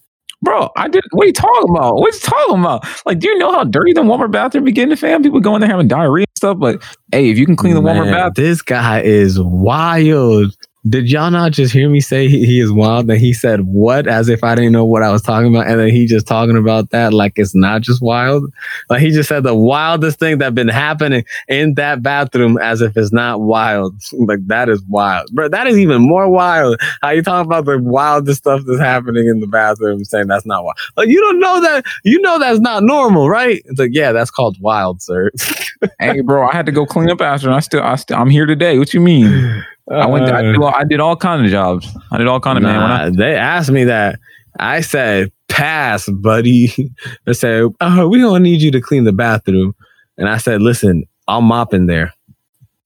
[0.41, 1.03] Bro, I did.
[1.11, 1.95] What are you talking about?
[1.95, 3.05] What are you talking about?
[3.05, 5.21] Like, do you know how dirty the Walmart bathroom be getting, fam?
[5.21, 6.57] People going there having diarrhea and stuff.
[6.59, 6.81] But
[7.11, 10.55] hey, if you can clean the Walmart Man, bathroom, This guy is wild.
[10.87, 13.09] Did y'all not just hear me say he, he is wild?
[13.09, 15.77] And he said what as if I didn't know what I was talking about, and
[15.77, 18.49] then he just talking about that like it's not just wild.
[18.89, 22.95] Like he just said the wildest thing that been happening in that bathroom as if
[22.95, 23.95] it's not wild.
[24.29, 25.47] Like that is wild, bro.
[25.47, 26.79] That is even more wild.
[27.01, 30.63] How you talking about the wildest stuff that's happening in the bathroom, saying that's not
[30.63, 30.77] wild.
[30.97, 31.85] Like you don't know that.
[32.03, 33.61] You know that's not normal, right?
[33.65, 35.31] It's like yeah, that's called wild, sir.
[35.99, 37.47] hey, bro, I had to go clean up after.
[37.47, 38.77] And I still, I still, I'm here today.
[38.77, 39.65] What you mean?
[39.89, 40.31] I went.
[40.31, 40.65] I, did uh-uh.
[40.65, 41.87] all, I did all kind of jobs.
[42.11, 42.81] I did all kind of man.
[42.81, 44.19] When I, they asked me that.
[44.59, 46.93] I said, pass, buddy.
[47.25, 49.75] They said, oh, we don't need you to clean the bathroom.
[50.17, 52.13] And I said, listen, I'll mop in there.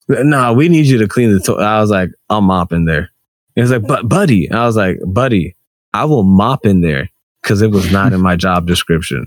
[0.08, 1.64] No, we need you to clean the toilet.
[1.64, 3.10] I was like, I'll mop in there.
[3.54, 4.50] He was like, but buddy.
[4.50, 5.56] I was like, buddy,
[5.92, 7.10] I will mop in there.
[7.42, 9.26] because it was not in my job description.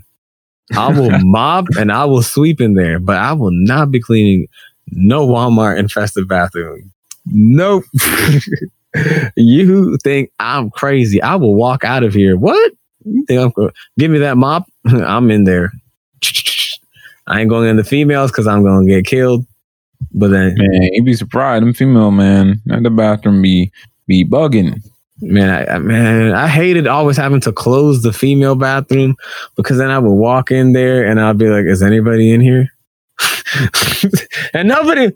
[0.76, 4.48] I will mop and I will sweep in there, but I will not be cleaning
[4.90, 6.92] no Walmart infested bathroom.
[7.30, 7.84] Nope.
[9.36, 11.20] you think I'm crazy?
[11.22, 12.36] I will walk out of here.
[12.36, 12.72] What?
[13.04, 14.66] You think I'm give me that mop?
[14.86, 15.72] I'm in there.
[17.26, 19.46] I ain't going in the females because I'm gonna get killed.
[20.12, 21.62] But then, Man, you'd be surprised.
[21.62, 23.70] Them female man at the bathroom be
[24.06, 24.80] be bugging.
[25.20, 29.16] man, I, I- man, I hated always having to close the female bathroom
[29.56, 32.68] because then I would walk in there and I'd be like, "Is anybody in here?"
[34.54, 35.10] and nobody,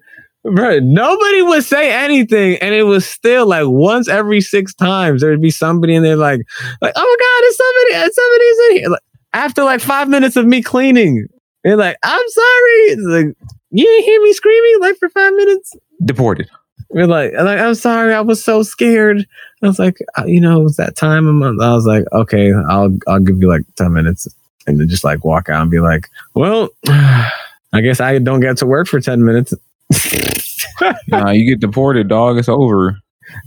[0.44, 5.40] bro, nobody would say anything, and it was still like once every six times there'd
[5.40, 6.40] be somebody in there like,
[6.80, 8.12] like, "Oh my god, is somebody?
[8.12, 9.02] Somebody's in here!" Like,
[9.34, 11.26] after like five minutes of me cleaning,
[11.64, 13.36] they're like, "I'm sorry." It's like,
[13.70, 15.74] you didn't hear me screaming like for five minutes.
[16.04, 16.50] Deported.
[16.90, 19.26] We're like, like, I'm sorry, I was so scared.
[19.62, 21.62] I was like, uh, you know, it was that time a month.
[21.62, 24.28] I was like, okay, I'll I'll give you like ten minutes,
[24.66, 28.58] and then just like walk out and be like, well, I guess I don't get
[28.58, 29.54] to work for ten minutes.
[31.08, 32.38] nah, you get deported, dog.
[32.38, 32.98] It's over.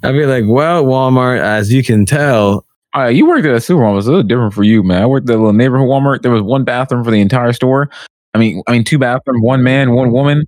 [0.04, 2.66] I'd be like, well, Walmart, as you can tell,
[2.96, 4.00] Uh, you worked at a supermarket.
[4.00, 5.02] It's a little different for you, man.
[5.02, 6.22] I worked at a little neighborhood Walmart.
[6.22, 7.90] There was one bathroom for the entire store.
[8.34, 10.46] I mean, I mean, two bathrooms, one man, one woman.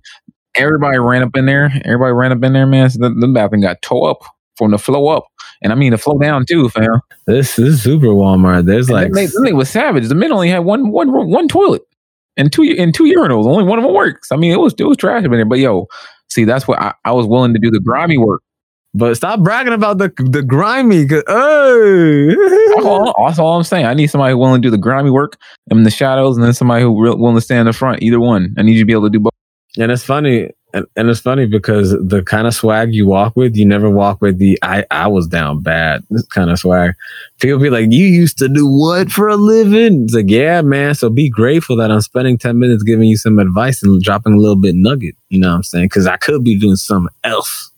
[0.56, 1.70] Everybody ran up in there.
[1.84, 2.90] Everybody ran up in there, man.
[2.90, 4.22] So the, the bathroom got tore up
[4.56, 5.24] from the flow up,
[5.62, 7.00] and I mean the flow down too, fam.
[7.26, 8.64] this this is super Walmart.
[8.66, 10.08] There's like, And they, they was savage.
[10.08, 11.82] The men only had one one room- one toilet
[12.38, 13.44] and two and two urinals.
[13.46, 14.32] Only one of them works.
[14.32, 15.44] I mean, it was it was trash in there.
[15.44, 15.86] But yo,
[16.30, 18.40] see, that's what I, I was willing to do the grimy work.
[18.94, 21.06] but stop bragging about the the grimy.
[21.06, 22.34] 'cause- Oh,
[22.76, 23.84] That's all, that's all I'm saying.
[23.86, 25.36] I need somebody willing to do the grimy work
[25.70, 28.02] in the shadows, and then somebody who real, willing to stand in the front.
[28.02, 28.54] Either one.
[28.56, 29.32] I need you to be able to do both.
[29.78, 33.56] And it's funny, and, and it's funny because the kind of swag you walk with,
[33.56, 36.94] you never walk with the I I was down bad this kind of swag.
[37.40, 40.94] People be like, "You used to do what for a living?" It's like, yeah, man.
[40.94, 44.38] So be grateful that I'm spending ten minutes giving you some advice and dropping a
[44.38, 45.16] little bit nugget.
[45.30, 45.86] You know what I'm saying?
[45.86, 47.70] Because I could be doing something else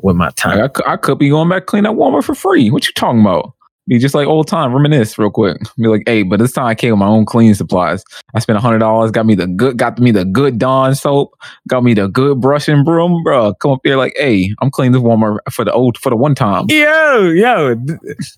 [0.00, 0.70] with my time.
[0.86, 2.70] I, I could be going back clean that Walmart for free.
[2.70, 3.54] What you talking about?
[3.86, 5.58] Be just like old time, reminisce real quick.
[5.76, 8.02] Be like, hey, but this time I came with my own cleaning supplies.
[8.34, 11.34] I spent hundred dollars, got me the good, got me the good Dawn soap,
[11.68, 13.52] got me the good brush and broom, bro.
[13.54, 16.34] Come up here like, hey, I'm cleaning this Walmart for the old for the one
[16.34, 16.66] time.
[16.70, 17.76] Yo, yo,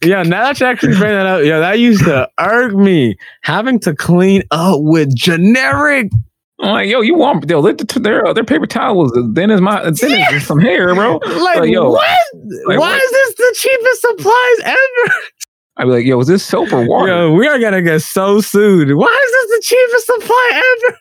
[0.02, 3.78] yo, now that you actually bring that up, yo, that used to irk me having
[3.80, 6.10] to clean up with generic
[6.58, 9.50] I'm like, yo, you want yo, their their, their paper towel was as uh, thin
[9.50, 11.18] as my as thin as some hair, bro.
[11.26, 12.00] Like, Like, yo, what?
[12.66, 13.02] like, Why what?
[13.02, 15.14] is this the cheapest supplies ever?
[15.78, 17.08] I'd be like, yo, is this soap or water?
[17.08, 18.94] Yo, we are gonna get so sued.
[18.96, 20.50] Why is this the cheapest supply
[20.88, 20.98] ever?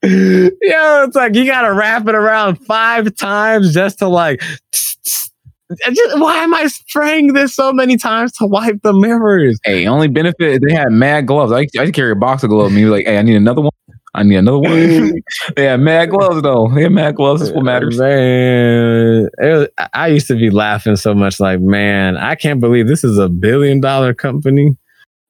[0.62, 4.40] Yo, it's like you gotta wrap it around five times just to like.
[4.72, 9.58] Just- why am I spraying this so many times to wipe the mirrors?
[9.64, 11.52] Hey, only benefit they had mad gloves.
[11.52, 12.72] I I carry a box of gloves.
[12.72, 13.70] And you like, hey, I need another one.
[14.14, 15.12] I need another one.
[15.56, 16.70] they had mad gloves though.
[16.74, 17.40] They had mad gloves.
[17.40, 17.98] That's what matters.
[17.98, 23.04] Man, was- I- used to be laughing so much, like, man, I can't believe this
[23.04, 24.76] is a billion dollar company.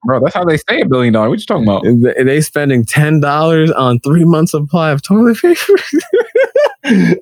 [0.07, 1.31] Bro, that's how they say a billion dollars.
[1.31, 2.15] What you talking about?
[2.17, 5.73] They they spending ten dollars on three months supply of toilet paper.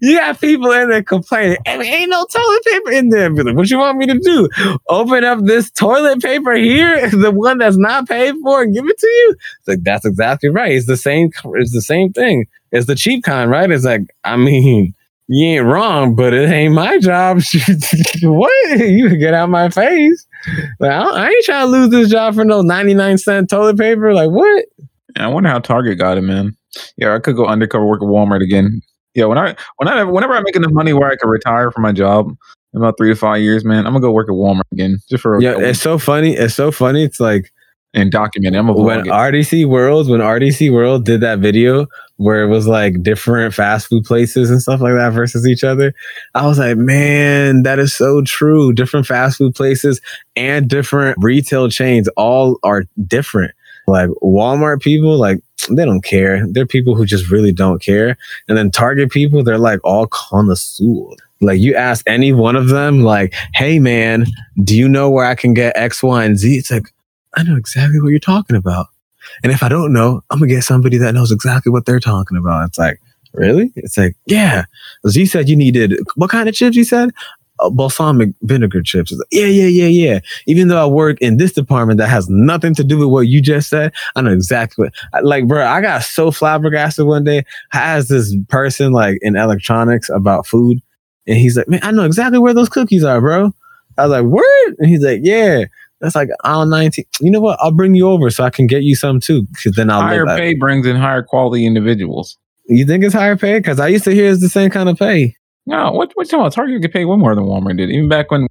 [0.00, 3.30] You got people in there complaining, and ain't no toilet paper in there.
[3.30, 4.48] Like, what you want me to do?
[4.88, 8.98] Open up this toilet paper here, the one that's not paid for, and give it
[8.98, 9.36] to you?
[9.58, 10.72] It's like that's exactly right.
[10.72, 11.30] It's the same.
[11.54, 12.46] It's the same thing.
[12.70, 13.70] It's the cheap kind, right?
[13.70, 14.94] It's like, I mean,
[15.28, 17.40] you ain't wrong, but it ain't my job.
[18.22, 18.78] what?
[18.78, 20.26] You get out my face.
[20.78, 24.12] Like, I, I ain't trying to lose this job for no 99 cent toilet paper.
[24.12, 24.64] Like, what?
[25.16, 26.56] I wonder how Target got it, man.
[26.96, 28.80] Yeah, I could go undercover work at Walmart again.
[29.14, 31.82] Yeah, when I when I whenever I make enough money where I can retire from
[31.82, 32.34] my job
[32.72, 35.22] in about three to five years, man, I'm gonna go work at Walmart again just
[35.22, 36.34] for a Yeah, it's so funny.
[36.34, 37.04] It's so funny.
[37.04, 37.52] It's like
[37.94, 38.56] and document.
[38.56, 39.06] I'm gonna when it.
[39.06, 44.04] RDC World, when RDC World did that video where it was like different fast food
[44.04, 45.92] places and stuff like that versus each other,
[46.34, 48.72] I was like, man, that is so true.
[48.72, 50.00] Different fast food places
[50.36, 53.52] and different retail chains all are different.
[53.86, 55.40] Like Walmart people, like
[55.70, 56.46] they don't care.
[56.46, 58.16] They're people who just really don't care.
[58.48, 61.16] And then Target people, they're like all connoisseurs.
[61.40, 64.26] Like you ask any one of them, like, hey man,
[64.62, 66.56] do you know where I can get X, Y, and Z?
[66.56, 66.86] It's like,
[67.36, 68.86] I know exactly what you're talking about.
[69.42, 72.36] And if I don't know, I'm gonna get somebody that knows exactly what they're talking
[72.36, 72.66] about.
[72.68, 73.00] It's like,
[73.32, 73.72] really?
[73.74, 74.64] It's like, yeah.
[75.08, 76.76] Z said you needed what kind of chips?
[76.76, 77.10] You said
[77.62, 79.12] uh, balsamic vinegar chips.
[79.12, 80.20] Like, yeah, yeah, yeah, yeah.
[80.46, 83.40] Even though I work in this department that has nothing to do with what you
[83.40, 85.24] just said, I know exactly what.
[85.24, 87.44] Like, bro, I got so flabbergasted one day.
[87.72, 90.80] I asked this person like in electronics about food,
[91.26, 93.52] and he's like, man, I know exactly where those cookies are, bro.
[93.98, 94.76] I was like, word?
[94.78, 95.64] And he's like, yeah.
[96.00, 97.04] That's like aisle 19.
[97.20, 97.58] You know what?
[97.62, 99.42] I'll bring you over so I can get you some too.
[99.52, 102.36] Because then I'll higher pay brings in higher quality individuals.
[102.66, 103.58] You think it's higher pay?
[103.60, 105.36] Because I used to hear it's the same kind of pay.
[105.66, 106.52] No, what what you about?
[106.52, 107.90] Target get paid way more than Walmart did.
[107.90, 108.46] Even back when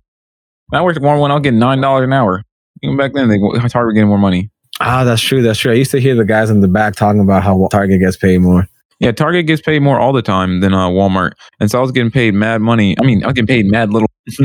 [0.69, 2.43] when I worked at Walmart, I was getting nine dollars an hour.
[2.83, 3.37] Even back then, they
[3.69, 4.49] Target getting more money.
[4.79, 5.41] Ah, that's true.
[5.41, 5.71] That's true.
[5.71, 8.39] I used to hear the guys in the back talking about how Target gets paid
[8.39, 8.65] more.
[8.99, 11.91] Yeah, Target gets paid more all the time than uh, Walmart, and so I was
[11.91, 12.95] getting paid mad money.
[12.99, 14.07] I mean, I was getting paid mad little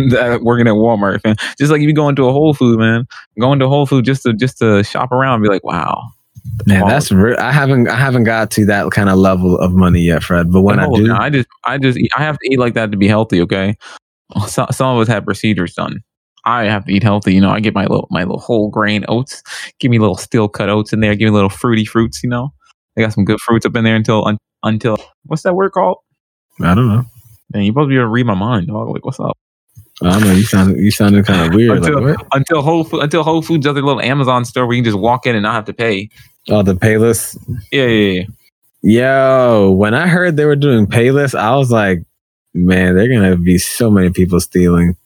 [0.43, 1.37] working at Walmart, man.
[1.59, 3.07] Just like if you go into a Whole Food, man,
[3.39, 6.03] going to Whole Food just to just to shop around, and be like, wow,
[6.66, 7.36] Man, that's real.
[7.38, 10.51] I haven't I haven't got to that kind of level of money yet, Fred.
[10.53, 12.97] But when I do, I just I just I have to eat like that to
[12.97, 13.40] be healthy.
[13.40, 13.76] Okay,
[14.49, 16.03] so, some of us have procedures done.
[16.44, 17.34] I have to eat healthy.
[17.34, 19.42] You know, I get my little my little whole grain oats.
[19.80, 21.14] Give me little steel cut oats in there.
[21.14, 22.22] Give me little fruity fruits.
[22.22, 22.53] You know,
[22.97, 25.99] I got some good fruits up in there until un, until what's that word called?
[26.61, 27.05] I don't know.
[27.53, 28.88] Man, you supposed to be able to read my mind, dog.
[28.88, 29.36] Like, what's up?
[30.03, 30.32] I don't know.
[30.32, 31.78] You sound you sounded kind of weird.
[31.78, 34.82] until, like, until Whole Food, until Whole Foods does their little Amazon store where you
[34.82, 36.11] can just walk in and not have to pay.
[36.49, 37.36] Oh, the Payless.
[37.72, 38.26] Yeah, yeah, yeah.
[38.82, 42.05] Yo, when I heard they were doing Payless, I was like,
[42.55, 44.97] man, they're gonna be so many people stealing.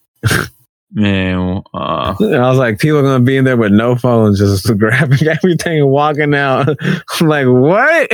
[0.93, 4.67] Man, uh, I was like, people are gonna be in there with no phones, just
[4.77, 6.67] grabbing everything and walking out.
[6.79, 8.11] I'm like, what?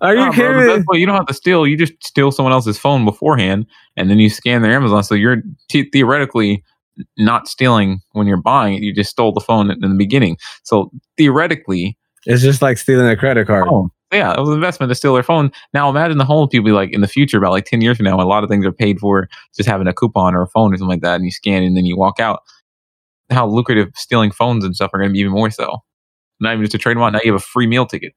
[0.00, 0.52] Are you nah, kidding?
[0.52, 0.66] bro, me?
[0.66, 1.66] that's what you don't have to steal.
[1.66, 3.66] You just steal someone else's phone beforehand,
[3.96, 5.02] and then you scan their Amazon.
[5.02, 6.62] So you're t- theoretically
[7.16, 8.82] not stealing when you're buying it.
[8.82, 10.36] You just stole the phone in the beginning.
[10.62, 11.96] So theoretically,
[12.26, 13.66] It's just like stealing a credit card.
[13.68, 15.52] oh yeah, it was an investment to steal their phone.
[15.72, 18.04] Now imagine the whole people be like in the future, about like ten years from
[18.04, 20.72] now, a lot of things are paid for just having a coupon or a phone
[20.74, 22.40] or something like that, and you scan and then you walk out.
[23.30, 25.78] How lucrative stealing phones and stuff are going to be even more so.
[26.40, 27.12] Not even just to trade them out.
[27.12, 28.12] Now you have a free meal ticket.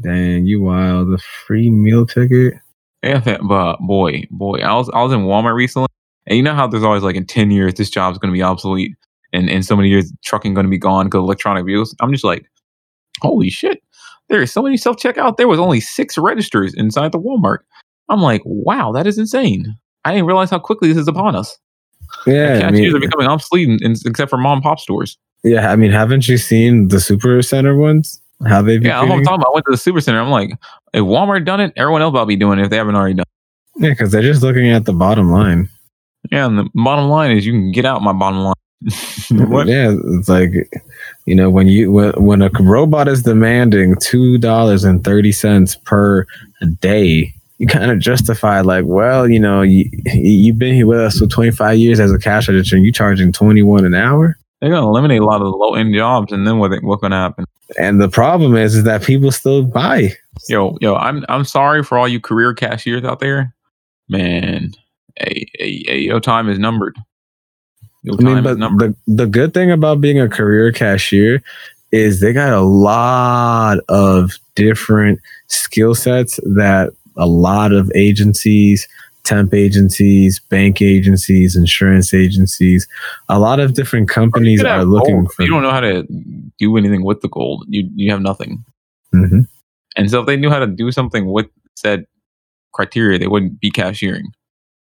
[0.00, 1.12] Dang, you wild.
[1.12, 2.54] A free meal ticket.
[3.02, 5.86] Yeah, but boy, boy, I was I was in Walmart recently,
[6.26, 8.42] and you know how there's always like in ten years this job's going to be
[8.42, 8.96] obsolete,
[9.32, 11.94] and in so many years trucking going to be gone because electronic vehicles.
[12.00, 12.44] I'm just like,
[13.20, 13.82] holy shit!
[14.28, 15.36] There is so many self checkout.
[15.36, 17.58] There was only six registers inside the Walmart.
[18.08, 19.76] I'm like, wow, that is insane.
[20.04, 21.58] I didn't realize how quickly this is upon us.
[22.26, 25.18] Yeah, I mean, are becoming obsolete, in, in- except for mom and pop stores.
[25.44, 25.70] yeah.
[25.70, 28.20] I mean, haven't you seen the super center ones?
[28.46, 29.46] How they've Yeah, I'm talking about.
[29.48, 30.20] I went to the super center.
[30.20, 30.50] I'm like,
[30.94, 33.24] if Walmart done it, everyone else to be doing it if they haven't already done.
[33.76, 33.82] it.
[33.82, 35.68] Yeah, because they're just looking at the bottom line.
[36.30, 38.54] Yeah, and the bottom line is you can get out my bottom line.
[39.30, 39.66] what?
[39.66, 40.52] Yeah, it's like
[41.26, 45.74] you know when you when when a robot is demanding two dollars and thirty cents
[45.74, 46.24] per
[46.80, 51.18] day, you kind of justify like, well, you know, you you've been here with us
[51.18, 54.36] for twenty five years as a cash register, and you charging twenty one an hour.
[54.60, 56.72] They're gonna eliminate a lot of the low end jobs, and then what?
[56.82, 57.46] What's gonna happen?
[57.78, 60.12] And the problem is, is that people still buy.
[60.48, 63.54] Yo, yo, I'm I'm sorry for all you career cashiers out there,
[64.08, 64.72] man.
[65.16, 66.96] Hey, hey, hey your time is numbered.
[68.08, 71.42] Your I mean, but the the good thing about being a career cashier
[71.92, 78.86] is they got a lot of different skill sets that a lot of agencies,
[79.24, 82.86] temp agencies, bank agencies, insurance agencies,
[83.28, 85.32] a lot of different companies are looking gold.
[85.32, 85.42] for.
[85.42, 86.06] You don't know how to
[86.58, 87.64] do anything with the gold.
[87.68, 88.64] You you have nothing.
[89.14, 89.46] Mhm.
[89.96, 92.06] And so if they knew how to do something with said
[92.72, 94.26] criteria, they wouldn't be cashiering.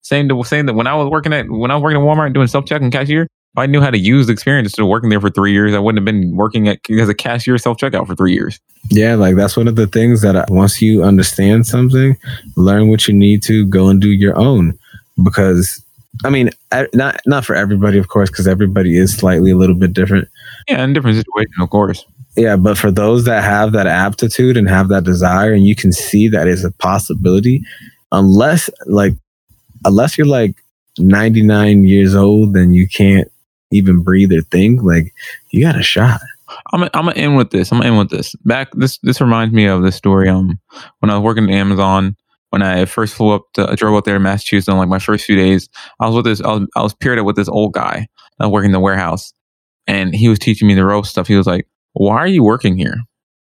[0.04, 2.32] Saying to saying that when I was working at when I was working at Walmart
[2.34, 4.88] doing self check and cashier, if I knew how to use the experience instead of
[4.88, 7.78] working there for three years, I wouldn't have been working at as a cashier self
[7.78, 8.60] checkout for three years.
[8.90, 12.18] Yeah, like that's one of the things that I, once you understand something,
[12.56, 14.78] learn what you need to go and do your own.
[15.22, 15.82] Because
[16.24, 16.50] I mean,
[16.92, 20.28] not not for everybody, of course, because everybody is slightly a little bit different.
[20.68, 22.04] Yeah, in different situations, of course.
[22.36, 25.92] Yeah, but for those that have that aptitude and have that desire, and you can
[25.92, 27.62] see that is a possibility,
[28.10, 29.14] unless like,
[29.84, 30.56] unless you're like
[30.98, 33.28] 99 years old, then you can't
[33.70, 34.82] even breathe or think.
[34.82, 35.12] Like,
[35.50, 36.20] you got a shot.
[36.72, 37.72] I'm I'm gonna end with this.
[37.72, 38.34] I'm gonna end with this.
[38.44, 40.28] Back this this reminds me of this story.
[40.28, 40.58] Um,
[41.00, 42.16] when I was working at Amazon,
[42.50, 45.24] when I first flew up to I drove up there in Massachusetts like my first
[45.24, 45.68] few days,
[46.00, 48.06] I was with this I was I was paired up with this old guy
[48.42, 49.32] uh, working in the warehouse,
[49.86, 51.26] and he was teaching me the rope stuff.
[51.26, 52.96] He was like, "Why are you working here?"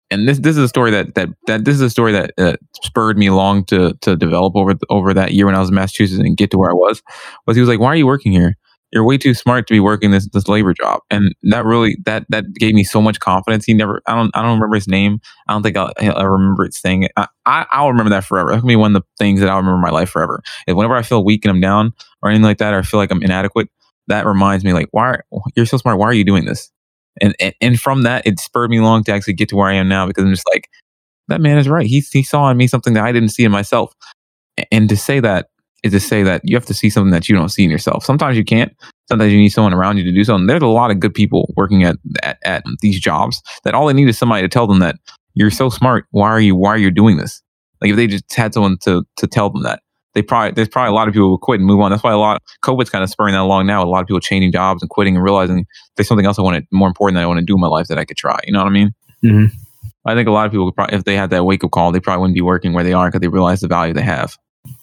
[0.10, 2.56] And this this is a story that that that this is a story that uh,
[2.84, 6.20] spurred me along to to develop over over that year when I was in Massachusetts
[6.20, 7.02] and get to where I was.
[7.46, 8.56] Was he was like, "Why are you working here?"
[8.94, 11.02] you're way too smart to be working this this labor job.
[11.12, 13.66] And that really that that gave me so much confidence.
[13.66, 15.20] He never i don't i don't remember his name.
[15.48, 18.52] I don't think i'll, I'll remember it saying it I, I i'll remember that forever.
[18.52, 20.96] That's gonna be one of the things that i'll remember my life forever is whenever
[20.96, 23.22] i feel weak and i'm down or anything like that or i feel like i'm
[23.22, 23.70] inadequate
[24.08, 25.98] that reminds me like why are, you're so smart.
[25.98, 26.72] Why are you doing this
[27.22, 29.88] and, and from that it spurred me along to actually get to where i am
[29.88, 30.70] now because i'm just like
[31.28, 33.52] that man is right he, he saw in me something that i didn't see in
[33.52, 33.94] myself
[34.72, 35.50] and to say that
[35.84, 38.04] is to say that you have to see something that you don't see in yourself.
[38.04, 38.76] Sometimes you can't.
[39.08, 40.48] Sometimes you need someone around you to do something.
[40.48, 43.94] There's a lot of good people working at at, at these jobs that all they
[43.94, 44.96] need is somebody to tell them that
[45.34, 46.06] you're so smart.
[46.12, 47.42] Why are you why are you doing this?
[47.82, 49.82] Like if they just had someone to to tell them that,
[50.18, 51.92] they probably there's probably a lot of people who quit and move on.
[51.92, 53.84] That's why a lot COVID's kind of spurring that along now.
[53.84, 56.58] A lot of people changing jobs and quitting and realizing there's something else I want
[56.58, 58.40] to more important that I want to do in my life that I could try.
[58.44, 58.96] You know what I mean?
[59.24, 59.52] Mhm.
[60.08, 62.00] I think a lot of people, probably, if they had that wake up call, they
[62.00, 64.36] probably wouldn't be working where they are because they realize the value they have.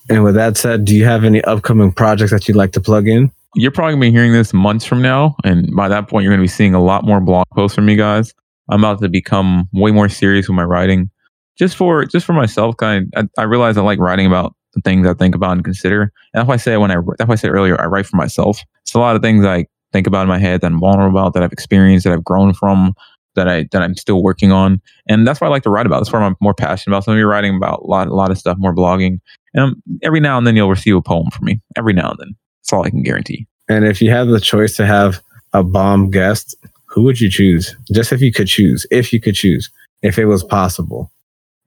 [0.08, 3.08] And with that said, do you have any upcoming projects that you'd like to plug
[3.08, 3.32] in?
[3.56, 6.42] You're probably gonna be hearing this months from now, and by that point, you're gonna
[6.42, 8.32] be seeing a lot more blog posts from me guys.
[8.70, 11.10] I'm about to become way more serious with my writing,
[11.58, 12.76] just for just for myself.
[12.76, 16.02] Kind, I, I realize I like writing about the things I think about and consider.
[16.02, 18.16] And that's why I say when I that's why I said earlier, I write for
[18.16, 18.60] myself.
[18.82, 21.34] It's a lot of things I think about in my head that I'm vulnerable about,
[21.34, 22.94] that I've experienced, that I've grown from,
[23.36, 26.00] that I that I'm still working on, and that's what I like to write about.
[26.00, 27.04] That's what I'm more passionate about.
[27.04, 29.20] So I'm be writing about a lot, a lot of stuff, more blogging,
[29.54, 31.60] and um, every now and then you'll receive a poem from me.
[31.76, 33.46] Every now and then, that's all I can guarantee.
[33.68, 35.22] And if you had the choice to have
[35.52, 36.54] a bomb guest,
[36.86, 37.74] who would you choose?
[37.92, 39.70] Just if you could choose, if you could choose,
[40.02, 41.10] if it was possible,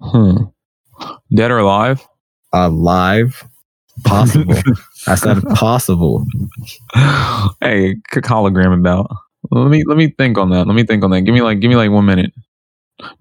[0.01, 0.43] Hmm.
[1.33, 2.07] Dead or alive?
[2.53, 3.43] Uh, alive,
[4.03, 4.55] possible.
[5.07, 6.25] I said possible.
[7.61, 9.09] hey, hologram about.
[9.51, 10.67] Let me let me think on that.
[10.67, 11.21] Let me think on that.
[11.21, 12.33] Give me like give me like one minute.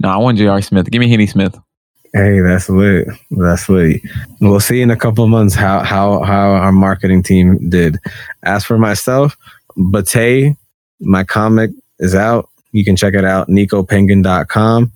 [0.01, 0.63] No, I want J.R.
[0.63, 0.91] Smith.
[0.91, 1.57] Give me Henny Smith.
[2.13, 3.09] Hey, that's lit.
[3.31, 4.01] That's lit.
[4.41, 7.99] We'll see in a couple of months how how how our marketing team did.
[8.43, 9.37] As for myself,
[9.91, 10.57] Bate,
[11.01, 12.49] my comic is out.
[12.73, 14.93] You can check it out, nicopenguin.com.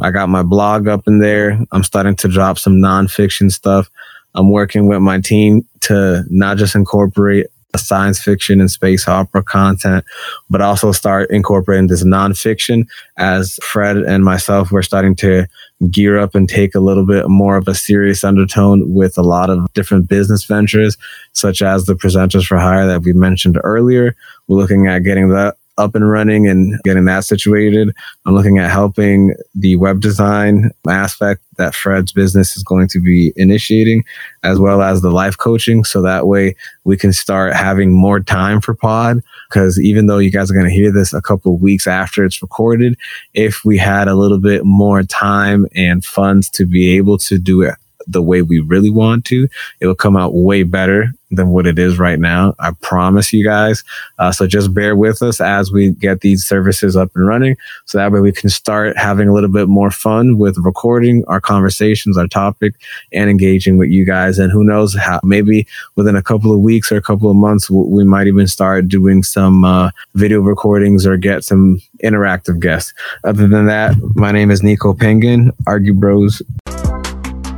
[0.00, 1.58] I got my blog up in there.
[1.72, 3.90] I'm starting to drop some nonfiction stuff.
[4.34, 10.04] I'm working with my team to not just incorporate science fiction and space opera content,
[10.48, 15.46] but also start incorporating this nonfiction as Fred and myself, we're starting to
[15.90, 19.50] gear up and take a little bit more of a serious undertone with a lot
[19.50, 20.96] of different business ventures,
[21.32, 24.16] such as the presenters for hire that we mentioned earlier.
[24.48, 27.94] We're looking at getting that up and running and getting that situated.
[28.26, 33.32] I'm looking at helping the web design aspect that Fred's business is going to be
[33.36, 34.04] initiating,
[34.42, 35.84] as well as the life coaching.
[35.84, 36.54] So that way
[36.84, 39.20] we can start having more time for pod.
[39.48, 42.24] Because even though you guys are going to hear this a couple of weeks after
[42.24, 42.96] it's recorded,
[43.34, 47.62] if we had a little bit more time and funds to be able to do
[47.62, 47.74] it
[48.06, 49.48] the way we really want to,
[49.80, 52.54] it will come out way better than what it is right now.
[52.58, 53.84] I promise you guys.
[54.18, 57.56] Uh, so just bear with us as we get these services up and running.
[57.84, 61.40] So that way we can start having a little bit more fun with recording our
[61.40, 62.74] conversations, our topic,
[63.12, 64.38] and engaging with you guys.
[64.38, 65.66] And who knows how, maybe
[65.96, 69.22] within a couple of weeks or a couple of months, we might even start doing
[69.22, 72.92] some uh, video recordings or get some interactive guests.
[73.24, 76.42] Other than that, my name is Nico Penguin, Argue Bros.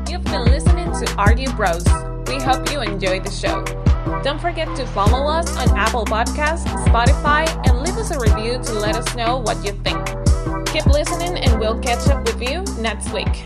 [0.08, 1.84] You've been listening to Argue Bros.
[2.32, 3.62] We hope you enjoyed the show.
[4.22, 8.72] Don't forget to follow us on Apple Podcasts, Spotify, and leave us a review to
[8.72, 10.02] let us know what you think.
[10.68, 13.44] Keep listening, and we'll catch up with you next week.